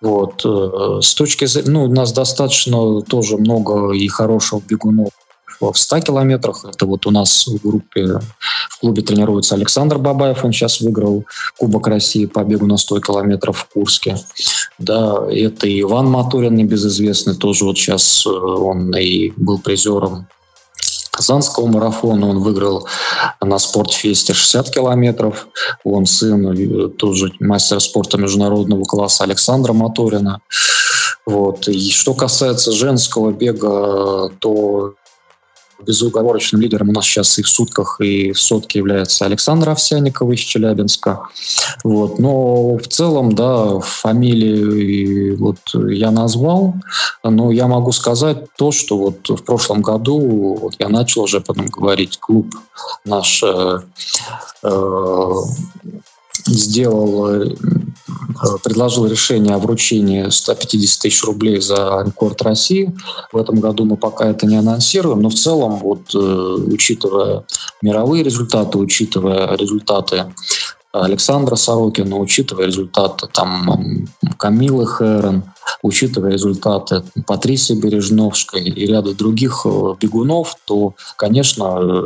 [0.02, 0.46] Вот.
[0.46, 5.10] Э, с точки зрения, ну, у нас достаточно тоже много и хороших бегунов
[5.60, 6.64] в 100 километрах.
[6.64, 8.20] Это вот у нас в группе,
[8.70, 10.46] в клубе тренируется Александр Бабаев.
[10.46, 11.26] Он сейчас выиграл
[11.58, 14.16] Кубок России по бегу на 100 километров в Курске.
[14.78, 20.28] Да, это и Иван Матурин, небезызвестный, тоже вот сейчас э, он и был призером
[21.20, 22.30] Казанского марафона.
[22.30, 22.88] Он выиграл
[23.42, 25.50] на спортфесте 60 километров.
[25.84, 30.40] Он сын э, тоже мастера спорта международного класса Александра Моторина.
[31.26, 31.68] Вот.
[31.68, 34.94] И что касается женского бега, то
[35.86, 40.40] безуговорочным лидером у нас сейчас и в сутках, и в сотке является Александр Овсяников из
[40.40, 41.24] Челябинска.
[41.84, 42.20] Вот.
[42.20, 46.76] Но в целом, да, фамилии вот я назвал,
[47.24, 51.68] но я могу сказать то, что вот в прошлом году вот я начал уже потом
[51.68, 52.54] говорить, клуб
[53.06, 53.80] наш э,
[54.64, 55.32] э,
[56.50, 57.56] сделал, э,
[58.64, 62.96] предложил решение о вручении 150 тысяч рублей за рекорд России.
[63.32, 67.44] В этом году мы пока это не анонсируем, но в целом, вот, э, учитывая
[67.82, 70.26] мировые результаты, учитывая результаты
[70.92, 74.08] Александра Сорокина, учитывая результаты там
[74.38, 75.44] Камилы Хэрон,
[75.84, 82.06] учитывая результаты Патрисии Бережновской и ряда других э, бегунов, то, конечно,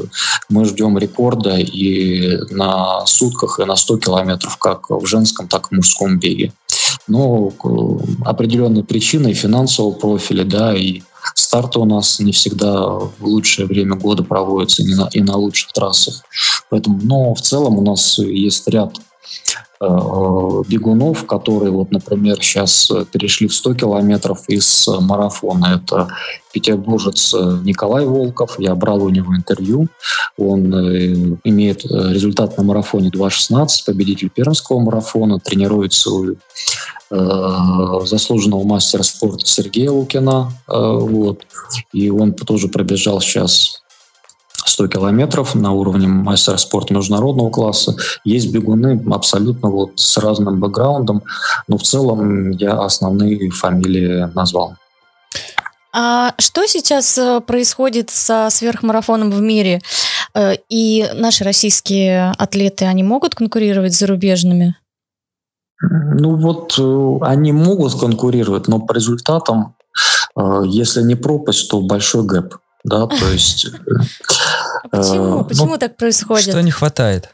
[0.49, 5.75] мы ждем рекорда и на сутках, и на 100 километров, как в женском, так и
[5.75, 6.51] в мужском беге.
[7.07, 7.69] Но э,
[8.25, 11.03] определенные причины финансового профиля, да, и
[11.35, 15.73] старты у нас не всегда в лучшее время года проводятся и на, и на лучших
[15.73, 16.23] трассах.
[16.69, 18.97] Поэтому, но в целом у нас есть ряд
[19.83, 25.81] Э, бегунов, которые, вот, например, сейчас перешли в 100 километров из марафона.
[25.81, 26.07] Это
[26.53, 28.55] петербуржец Николай Волков.
[28.59, 29.87] Я брал у него интервью.
[30.37, 36.35] Он э, имеет результат на марафоне 2.16, победитель пермского марафона, тренируется у э,
[38.05, 40.51] заслуженного мастера спорта Сергея Лукина.
[40.67, 41.45] Вот.
[41.91, 43.83] И он тоже пробежал сейчас
[44.65, 47.95] 100 километров на уровне мастера спорта международного класса.
[48.23, 51.23] Есть бегуны абсолютно вот с разным бэкграундом,
[51.67, 54.75] но в целом я основные фамилии назвал.
[55.95, 59.79] А что сейчас э, происходит со сверхмарафоном в мире?
[60.33, 64.75] Э, и наши российские атлеты, они могут конкурировать с зарубежными?
[65.89, 69.75] Ну вот э, они могут конкурировать, но по результатам,
[70.65, 72.55] если не пропасть, то большой гэп.
[72.83, 73.67] Да, то есть...
[74.83, 75.41] А почему?
[75.41, 76.49] Э, почему ну, так происходит?
[76.49, 77.29] Что не хватает?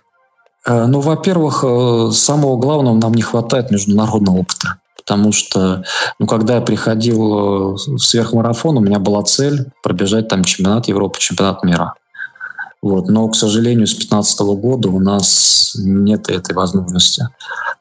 [0.66, 4.76] Э, ну, во-первых, э, самого главного нам не хватает международного опыта.
[4.96, 5.84] Потому что,
[6.20, 11.64] ну, когда я приходил в сверхмарафон, у меня была цель пробежать там чемпионат Европы, чемпионат
[11.64, 11.96] мира.
[12.82, 13.10] Вот.
[13.10, 17.28] Но, к сожалению, с 2015 года у нас нет этой возможности.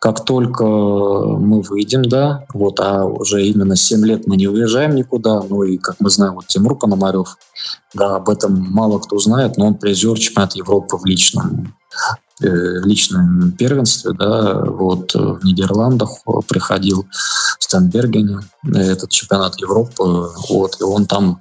[0.01, 5.43] Как только мы выйдем, да, вот, а уже именно 7 лет мы не уезжаем никуда,
[5.49, 7.37] ну и, как мы знаем, вот Тимур Пономарев,
[7.95, 11.75] да, об этом мало кто знает, но он призер чемпионата Европы в личном
[12.41, 12.47] э,
[12.85, 16.11] личном первенстве, да, вот в Нидерландах
[16.49, 17.07] приходил
[17.59, 18.41] в Стенбергене,
[18.73, 21.41] этот чемпионат Европы, вот, и он там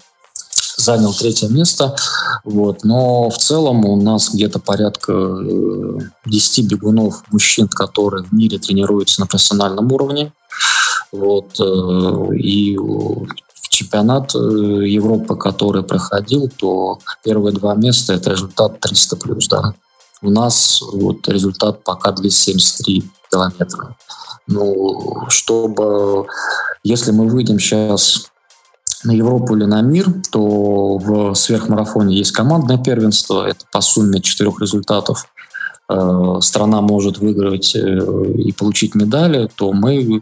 [0.78, 1.96] занял третье место.
[2.44, 2.84] Вот.
[2.84, 5.14] Но в целом у нас где-то порядка
[6.26, 10.32] 10 э, бегунов мужчин, которые в мире тренируются на профессиональном уровне.
[11.12, 11.60] Вот.
[11.60, 12.78] Э, и
[13.70, 19.74] чемпионат э, Европы, который проходил, то первые два места это результат 300 плюс, да.
[20.22, 23.96] У нас вот результат пока 273 километра.
[24.48, 26.26] Ну, чтобы,
[26.84, 28.32] если мы выйдем сейчас
[29.08, 34.62] на Европу или на мир, то в сверхмарафоне есть командное первенство, это по сумме четырех
[34.62, 35.26] результатов.
[35.90, 38.00] э, страна может выиграть э,
[38.36, 40.22] и получить медали, то мы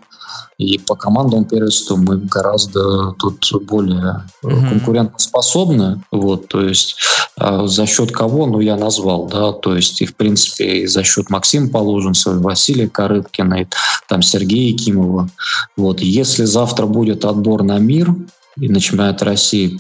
[0.57, 4.70] и по командному первенству мы гораздо тут более mm-hmm.
[4.70, 6.02] конкурентоспособны.
[6.12, 6.95] Вот, то есть
[7.40, 11.03] э, за счет кого, ну, я назвал, да, то есть и, в принципе, и за
[11.03, 13.68] счет Максима Положенцева, Василия Корыткина, и,
[14.07, 15.30] там Сергея Якимова.
[15.76, 18.14] Вот, если завтра будет отбор на мир,
[18.57, 19.77] и на чемпионате России,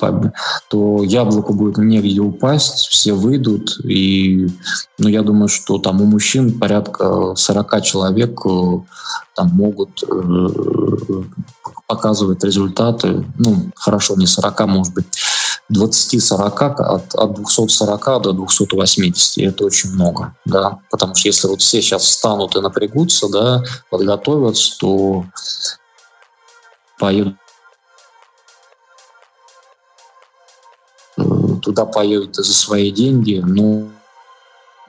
[0.69, 4.47] то яблоку будет негде упасть, все выйдут, и
[4.97, 8.79] ну, я думаю, что там у мужчин порядка 40 человек э,
[9.35, 10.47] там могут э,
[11.87, 15.05] показывать результаты, ну, хорошо, не 40, может быть,
[15.71, 21.61] 20-40, от, от 240 до 280, и это очень много, да, потому что если вот
[21.61, 25.25] все сейчас встанут и напрягутся, да, подготовятся, то
[26.99, 27.35] поедут
[31.65, 33.87] туда поедут за свои деньги, но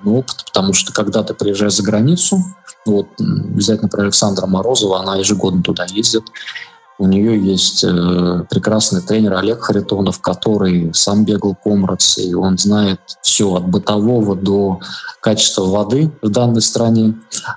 [0.03, 2.39] ну, опыт, потому что когда ты приезжаешь за границу,
[2.85, 6.25] вот взять, например, Александра Морозова, она ежегодно туда ездит,
[6.99, 13.01] у нее есть э, прекрасный тренер Олег Харитонов, который сам бегал комрадс, и он знает
[13.23, 14.81] все от бытового до
[15.21, 17.15] качества воды в данной стране.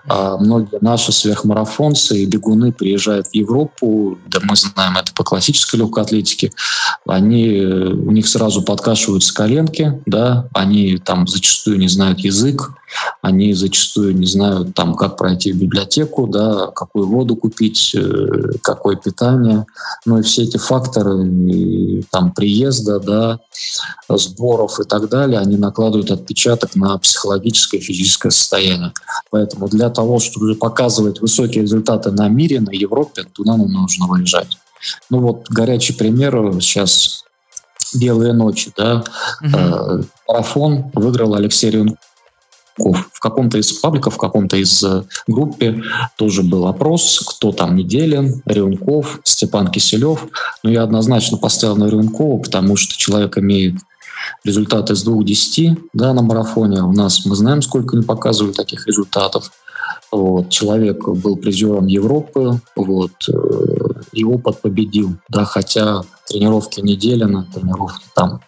[0.07, 5.77] А многие наши сверхмарафонцы и бегуны приезжают в Европу, да мы знаем это по классической
[5.77, 6.51] легкой атлетике,
[7.05, 12.71] они, у них сразу подкашиваются коленки, да, они там зачастую не знают язык,
[13.21, 18.95] они зачастую не знают, там, как пройти в библиотеку, да, какую воду купить, э, какое
[18.95, 19.28] питание.
[20.05, 23.39] Ну и все эти факторы и, там, приезда, да,
[24.09, 28.93] сборов и так далее, они накладывают отпечаток на психологическое и физическое состояние.
[29.31, 34.57] Поэтому для того, чтобы показывать высокие результаты на мире, на Европе, туда нам нужно выезжать.
[35.09, 37.23] Ну вот горячий пример сейчас
[37.93, 39.03] «Белые ночи», да,
[39.41, 40.05] угу.
[40.27, 42.08] марафон выиграл Алексей Рюнков
[42.79, 45.81] в каком-то из пабликов, в каком-то из э, группе
[46.17, 50.27] тоже был опрос, кто там Неделин, Рюнков, Степан Киселев.
[50.63, 53.75] Но я однозначно поставил на Рюнкова, потому что человек имеет
[54.43, 56.81] результаты с 2-10 да, на марафоне.
[56.83, 59.51] У нас мы знаем, сколько не показывали таких результатов.
[60.11, 60.49] Вот.
[60.49, 68.41] Человек был призером Европы, вот, э, и опыт победил, да, хотя тренировки Неделина, тренировки там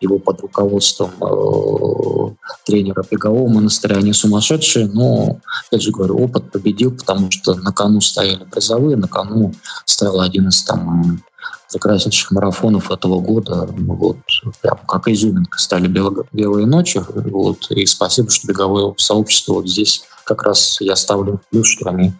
[0.00, 2.34] его под руководством э,
[2.64, 8.00] тренера бегового монастыря, они сумасшедшие, но, опять же говорю, опыт победил, потому что на кону
[8.00, 9.52] стояли призовые, на кону
[9.84, 11.22] стоял один из там
[11.70, 13.68] прекраснейших марафонов этого года.
[13.70, 14.16] Вот,
[14.60, 17.02] прям как изюминка стали белые ночи.
[17.14, 22.12] Вот, и спасибо, что беговое сообщество вот здесь как раз я ставлю плюс, что они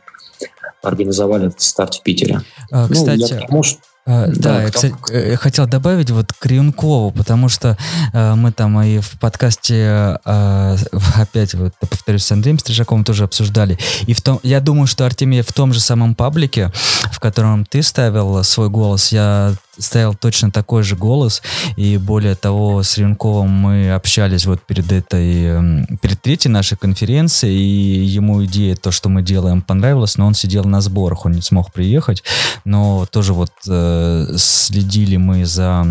[0.82, 2.40] организовали этот старт в Питере.
[2.70, 6.32] А, кстати, ну, я потому, что а, да, да я, кстати, я хотел добавить вот
[6.32, 7.76] к Рюнкову, потому что
[8.12, 10.76] э, мы там и в подкасте э,
[11.16, 13.78] опять вот повторюсь с Андреем Стрижаковым тоже обсуждали.
[14.06, 16.72] И в том, я думаю, что Артемий в том же самом паблике,
[17.12, 21.42] в котором ты ставил свой голос, я ставил точно такой же голос,
[21.76, 27.56] и более того, с Ренковым мы общались вот перед этой, эм, перед третьей нашей конференцией,
[27.56, 31.42] и ему идея, то, что мы делаем, понравилась, но он сидел на сборах, он не
[31.42, 32.22] смог приехать,
[32.64, 35.86] но тоже вот э, следили мы за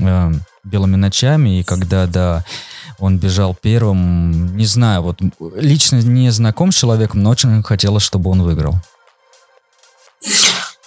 [0.00, 0.32] э,
[0.64, 2.44] белыми ночами, и когда, да,
[2.98, 5.20] он бежал первым, не знаю, вот
[5.56, 8.76] лично не знаком с человеком, но очень хотелось, чтобы он выиграл.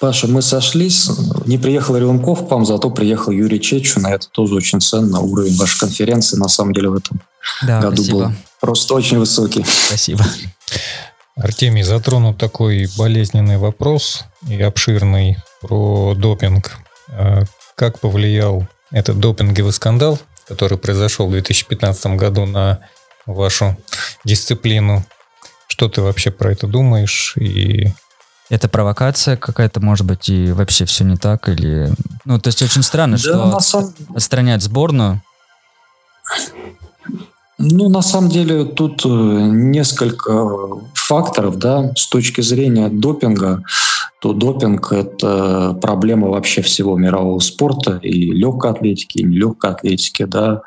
[0.04, 1.10] Паша, мы сошлись.
[1.46, 4.08] Не приехал Рюнков к вам, зато приехал Юрий Чечуна.
[4.08, 5.22] Это тоже очень ценно.
[5.22, 7.22] Уровень вашей конференции на самом деле в этом
[7.66, 8.18] да, году спасибо.
[8.18, 9.64] был просто очень высокий.
[9.64, 10.26] Спасибо.
[11.38, 16.74] Артемий затронул такой болезненный вопрос и обширный про допинг.
[17.08, 17.44] А
[17.76, 20.20] как повлиял этот допинговый скандал,
[20.50, 22.82] который произошел в 2015 году на
[23.26, 23.78] вашу
[24.26, 25.06] дисциплину?
[25.68, 27.94] Что ты вообще про это думаешь и
[28.49, 31.91] это провокация какая-то, может быть, и вообще все не так, или...
[32.26, 33.94] Ну, то есть очень странно, да, что самом...
[34.15, 35.22] отстранять сборную.
[37.57, 40.48] Ну, на самом деле, тут э, несколько
[40.94, 43.64] факторов, да, с точки зрения допинга,
[44.24, 50.62] то допинг– это проблема вообще всего мирового спорта, и легкой атлетики, и нелегкой атлетики, да.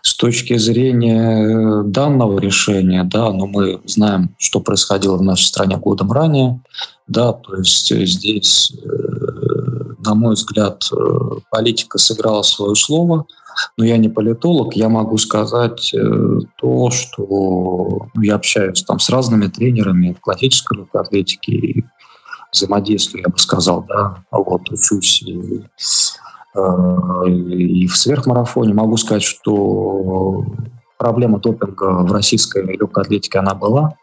[0.00, 6.10] С точки зрения данного решения, да, но мы знаем, что происходило в нашей стране годом
[6.10, 6.62] ранее,
[7.06, 8.88] да, то есть здесь, э,
[10.06, 10.96] на мой взгляд, э,
[11.50, 13.26] политика сыграла свое слово,
[13.76, 19.10] но я не политолог, я могу сказать э, то, что ну, я общаюсь там с
[19.10, 21.84] разными тренерами в классической легкой атлетике и
[22.52, 25.64] взаимодействую, я бы сказал, да, вот учусь и,
[26.54, 28.74] и в сверхмарафоне.
[28.74, 30.44] Могу сказать, что
[30.98, 33.94] проблема допинга в российской легкой атлетике, она была.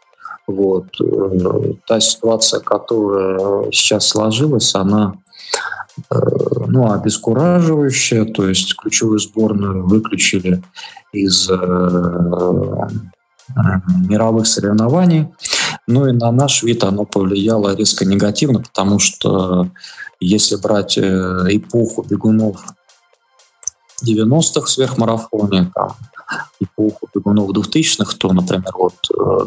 [0.46, 0.86] Вот.
[1.00, 5.14] Э, та ситуация, которая сейчас сложилась, она
[6.10, 6.14] э,
[6.66, 10.62] ну, обескураживающая, то есть ключевую сборную выключили
[11.12, 11.48] из
[14.08, 15.28] мировых соревнований.
[15.90, 19.68] Ну и на наш вид оно повлияло резко негативно, потому что
[20.20, 22.62] если брать эпоху бегунов
[24.04, 25.96] 90-х в сверхмарафоне, там,
[26.60, 29.46] эпоху бегунов 2000-х, то, например, вот э,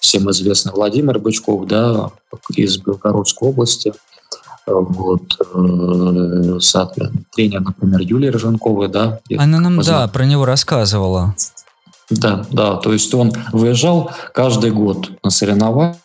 [0.00, 2.10] всем известный Владимир Бычков, да,
[2.50, 3.92] из Белгородской области,
[4.66, 6.58] вот, э,
[7.34, 9.20] тренер, например, Юлия Роженкова, да.
[9.38, 11.34] Она нам, да, про него рассказывала.
[12.10, 15.98] Да, да, то есть он выезжал каждый год на соревнования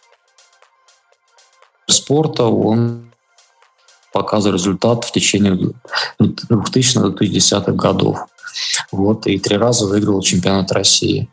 [1.88, 3.12] спорта, он
[4.14, 5.74] показывал результат в течение
[6.20, 8.26] 2000-2010-х годов.
[8.92, 11.30] Вот, и три раза выиграл чемпионат России.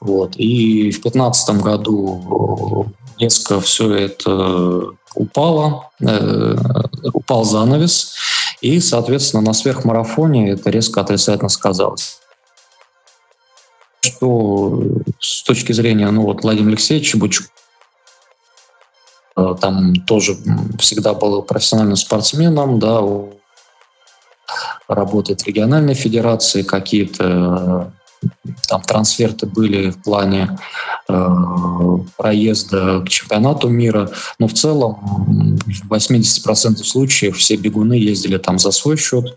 [0.00, 0.36] Вот.
[0.36, 6.56] И в 2015 году резко все это упало, э,
[7.14, 8.14] упал занавес,
[8.60, 12.18] и, соответственно, на сверхмарафоне это резко отрицательно сказалось.
[14.08, 14.82] Что
[15.20, 17.46] с точки зрения, ну вот Владимир Алексеевич Бучук,
[19.36, 20.36] э, там тоже
[20.78, 23.02] всегда был профессиональным спортсменом, да,
[24.88, 27.92] работает в региональной федерации, какие-то
[28.68, 30.58] там трансферты были в плане
[31.08, 31.28] э,
[32.16, 38.70] проезда к чемпионату мира, но в целом в 80% случаев все бегуны ездили там за
[38.72, 39.36] свой счет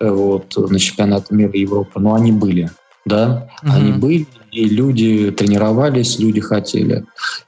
[0.00, 2.70] э, вот, на чемпионат мира Европы, но они были,
[3.08, 3.72] да, угу.
[3.72, 7.04] они были, и люди тренировались, люди хотели.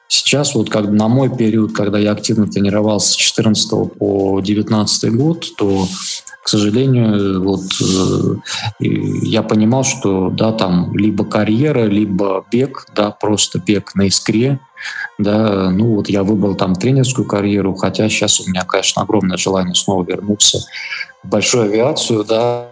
[0.09, 5.47] Сейчас вот как на мой период, когда я активно тренировался с 14 по 19 год,
[5.57, 5.87] то
[6.43, 8.85] к сожалению, вот э,
[9.23, 14.59] я понимал, что да, там либо карьера, либо бег, да, просто бег на искре,
[15.19, 19.75] да, ну вот я выбрал там тренерскую карьеру, хотя сейчас у меня, конечно, огромное желание
[19.75, 20.61] снова вернуться
[21.23, 22.70] в большую авиацию, да,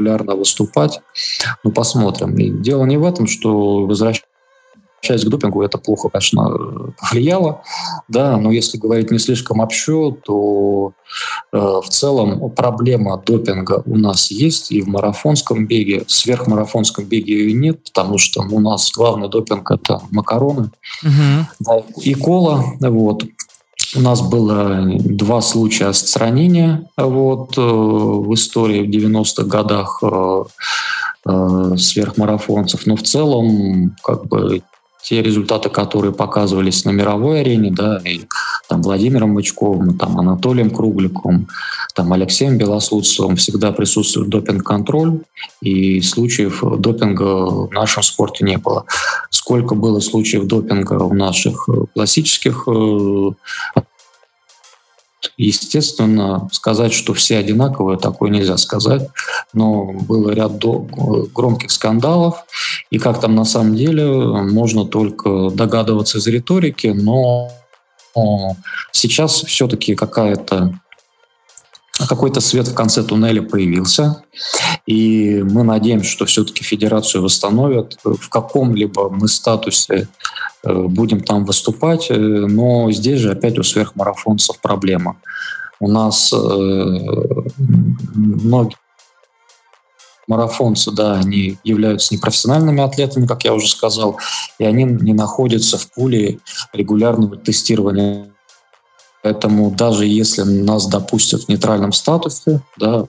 [0.00, 1.00] регулярно выступать.
[1.64, 2.36] Ну, посмотрим.
[2.36, 4.26] И дело не в этом, что возвращаться
[5.02, 7.62] часть к допингу это плохо, конечно, повлияло,
[8.08, 10.92] да, но если говорить не слишком общо, то
[11.52, 17.32] э, в целом проблема допинга у нас есть и в марафонском беге, в сверхмарафонском беге
[17.32, 20.70] ее нет, потому что у нас главный допинг это макароны
[21.02, 21.46] угу.
[21.60, 23.24] да, и кола, вот.
[23.96, 30.44] У нас было два случая отстранения вот, э, в истории в 90-х годах э,
[31.26, 34.62] э, сверхмарафонцев, но в целом как бы
[35.02, 38.22] те результаты, которые показывались на мировой арене, да, и
[38.68, 41.48] там Владимиром Бычковым, там Анатолием Кругликом,
[41.94, 45.20] там Алексеем Белослудцевым всегда присутствует допинг-контроль,
[45.60, 48.84] и случаев допинга в нашем спорте не было.
[49.30, 53.30] Сколько было случаев допинга в наших классических э,
[55.36, 59.08] Естественно, сказать, что все одинаковые, такое нельзя сказать,
[59.52, 62.44] но было ряд громких скандалов,
[62.90, 67.50] и как там на самом деле, можно только догадываться из риторики, но
[68.92, 70.79] сейчас все-таки какая-то
[72.06, 74.22] какой-то свет в конце туннеля появился,
[74.86, 77.98] и мы надеемся, что все-таки федерацию восстановят.
[78.04, 80.08] В каком-либо мы статусе
[80.64, 85.16] э, будем там выступать, э, но здесь же опять у сверхмарафонцев проблема.
[85.80, 86.36] У нас э,
[88.14, 88.76] многие
[90.30, 94.18] марафонцы, да, они являются непрофессиональными атлетами, как я уже сказал,
[94.58, 96.38] и они не находятся в пуле
[96.72, 98.29] регулярного тестирования
[99.22, 103.06] Поэтому даже если нас допустят в нейтральном статусе, да,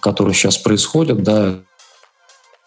[0.00, 1.60] который сейчас происходит, да,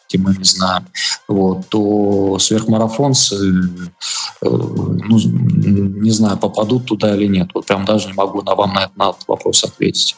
[0.09, 0.85] и мы не знаем,
[1.27, 7.49] вот, то сверхмарафонцы, э, ну, не знаю, попадут туда или нет.
[7.53, 10.15] Вот прям даже не могу на вам на, на этот вопрос ответить.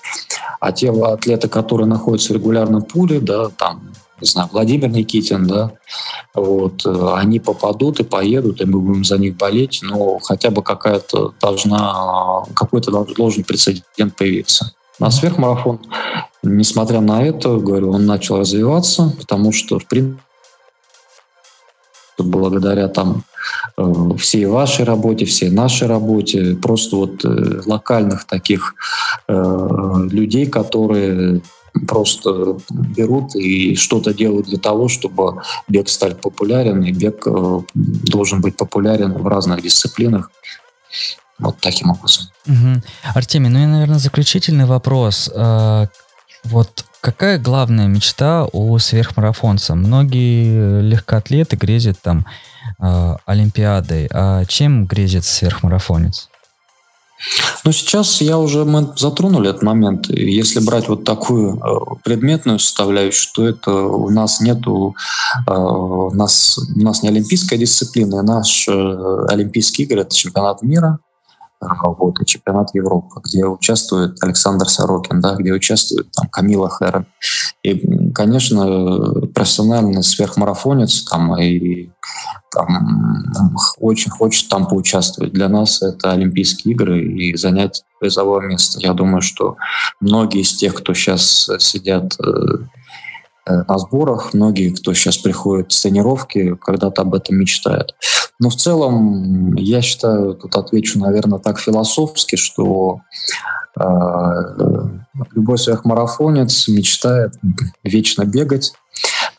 [0.60, 5.72] А те атлеты, которые находятся в регулярном пуле, да, там не знаю, Владимир Никитин, да,
[6.34, 10.64] вот, э, они попадут и поедут, и мы будем за них болеть, но хотя бы
[10.64, 14.74] какая-то должна, какой-то должен прецедент появиться.
[15.00, 15.82] На сверхмарафон,
[16.44, 20.22] несмотря на это, говорю, он начал развиваться, потому что, в принципе,
[22.18, 23.24] благодаря там
[23.78, 28.76] э, всей вашей работе, всей нашей работе, просто вот э, локальных таких
[29.28, 31.42] людей, которые
[31.88, 38.41] просто берут и что-то делают для того, чтобы бег стал популярен, и бег э, должен
[38.41, 40.31] быть популярен в разных дисциплинах.
[41.38, 42.26] Вот таким образом.
[42.47, 42.81] Угу.
[43.14, 45.30] Артемий, ну и, наверное, заключительный вопрос.
[45.34, 45.88] Э,
[46.45, 49.76] вот какая главная мечта у сверхмарафонца?
[49.76, 52.26] Многие легкоатлеты грезят там
[52.80, 54.07] э, Олимпиадой.
[54.11, 56.30] А чем грезит сверхмарафонец?
[57.64, 60.07] Ну, сейчас я уже, мы затронули этот момент.
[60.10, 64.95] Если брать вот такую э, предметную составляющую, то это у нас нету,
[65.47, 70.99] э, у нас, у нас не олимпийская дисциплина, наш э, Олимпийские игры– это чемпионат мира,
[71.61, 77.06] вот, и чемпионат Европы, где участвует Александр Сорокин, да, где участвует там Камила Хэрон.
[77.64, 81.90] И, конечно, профессиональный сверхмарафонец там и
[82.52, 85.34] там, очень хочет там поучаствовать.
[85.34, 88.80] Для нас это Олимпийские игры и занять призовое место.
[88.80, 89.57] Я думаю, что
[89.99, 92.18] многие из тех, кто сейчас сидят
[93.46, 97.96] э, э, на сборах, многие, кто сейчас приходит с тренировки, когда-то об этом мечтают.
[98.40, 103.02] Но в целом, я считаю, тут отвечу, наверное, так философски, что
[103.80, 103.84] э,
[105.34, 107.34] любой сверхмарафонец мечтает
[107.84, 108.74] вечно бегать,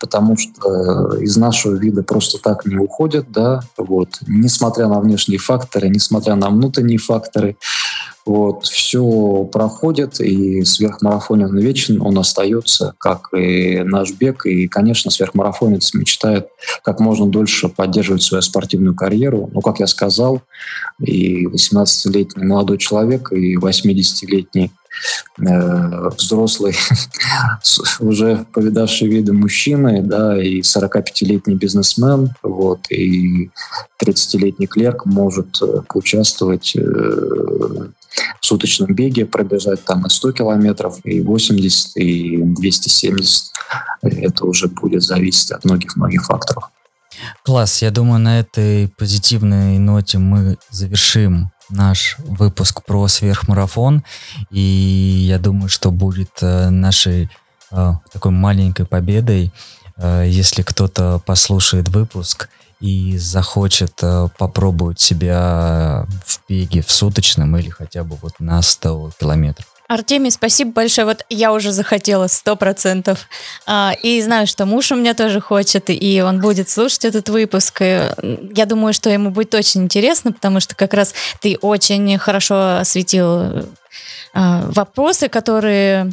[0.00, 5.88] потому что из нашего вида просто так не уходят, да, вот, несмотря на внешние факторы,
[5.88, 7.56] несмотря на внутренние факторы,
[8.26, 14.46] вот, все проходит, и сверхмарафонец вечен, он остается, как и наш бег.
[14.46, 16.48] И, конечно, сверхмарафонец мечтает
[16.82, 19.48] как можно дольше поддерживать свою спортивную карьеру.
[19.52, 20.42] Ну, как я сказал,
[20.98, 24.72] и 18-летний молодой человек, и 80-летний
[25.38, 26.74] э, взрослый,
[28.00, 33.50] уже повидавший виды мужчины, да, и 45-летний бизнесмен, вот, и
[34.02, 37.86] 30-летний клерк может э, поучаствовать э,
[38.40, 43.52] в суточном беге, пробежать там и 100 километров, и 80, и 270.
[44.02, 46.70] Это уже будет зависеть от многих-многих факторов.
[47.44, 54.04] Класс, я думаю, на этой позитивной ноте мы завершим наш выпуск про сверхмарафон.
[54.50, 57.30] И я думаю, что будет э, нашей
[57.70, 59.52] э, такой маленькой победой,
[59.96, 62.48] э, если кто-то послушает выпуск
[62.80, 69.12] и захочет э, попробовать себя в беге в суточном или хотя бы вот на 100
[69.18, 69.66] километров.
[69.88, 71.06] Артемий, спасибо большое.
[71.06, 73.28] Вот я уже захотела сто процентов.
[73.66, 77.80] А, и знаю, что муж у меня тоже хочет, и он будет слушать этот выпуск.
[77.80, 83.64] Я думаю, что ему будет очень интересно, потому что как раз ты очень хорошо осветил
[84.34, 86.12] а, вопросы, которые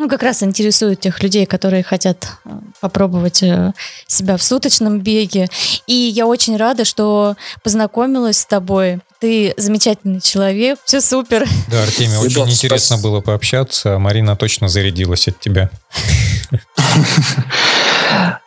[0.00, 2.50] ну, как раз интересуют тех людей, которые хотят э,
[2.80, 3.74] попробовать э,
[4.06, 5.48] себя в суточном беге.
[5.86, 9.00] И я очень рада, что познакомилась с тобой.
[9.20, 11.46] Ты замечательный человек, все супер.
[11.70, 13.02] Да, Артемий, очень Ребят, интересно спас...
[13.02, 13.98] было пообщаться.
[13.98, 15.70] Марина точно зарядилась от тебя.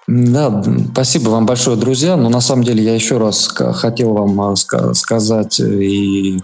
[0.07, 2.17] Да, спасибо вам большое, друзья.
[2.17, 6.41] Но на самом деле я еще раз хотел вам э, сказать и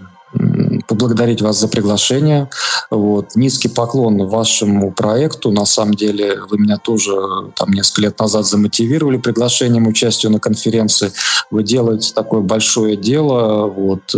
[0.90, 2.50] поблагодарить вас за приглашение.
[2.90, 3.36] Вот.
[3.36, 5.52] Низкий поклон вашему проекту.
[5.52, 7.12] На самом деле вы меня тоже
[7.54, 11.12] там несколько лет назад замотивировали приглашением участию на конференции.
[11.52, 13.66] Вы делаете такое большое дело.
[13.68, 14.16] Вот.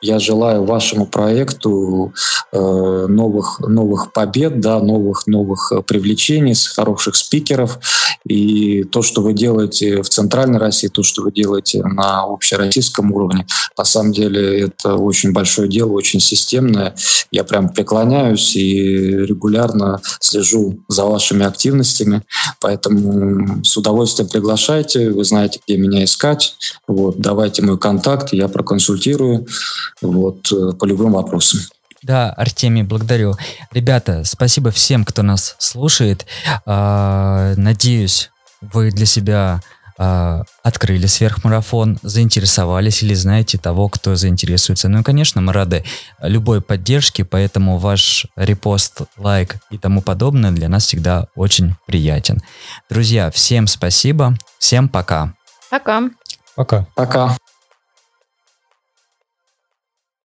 [0.00, 2.12] Я желаю вашему проекту
[2.50, 7.78] э, новых, новых побед, да, новых, новых привлечений, хороших спикеров.
[8.26, 13.46] И то, что вы делаете в Центральной России, то, что вы делаете на общероссийском уровне,
[13.78, 16.94] на самом деле это очень большое дело, очень системное.
[17.30, 22.22] Я прям преклоняюсь и регулярно слежу за вашими активностями.
[22.60, 25.10] Поэтому с удовольствием приглашайте.
[25.10, 26.56] Вы знаете, где меня искать.
[26.86, 29.46] Вот, давайте мой контакт, я проконсультирую
[30.00, 31.60] вот, э, по любым вопросам.
[32.02, 33.34] Да, Артемий, благодарю.
[33.70, 36.26] Ребята, спасибо всем, кто нас слушает.
[36.66, 39.60] А, надеюсь, вы для себя
[40.62, 44.88] открыли сверхмарафон, заинтересовались или знаете того, кто заинтересуется.
[44.88, 45.84] Ну и, конечно, мы рады
[46.20, 52.40] любой поддержке, поэтому ваш репост, лайк и тому подобное для нас всегда очень приятен.
[52.90, 55.34] Друзья, всем спасибо, всем пока.
[55.70, 56.02] Пока.
[56.54, 56.86] Пока.
[56.94, 57.36] Пока.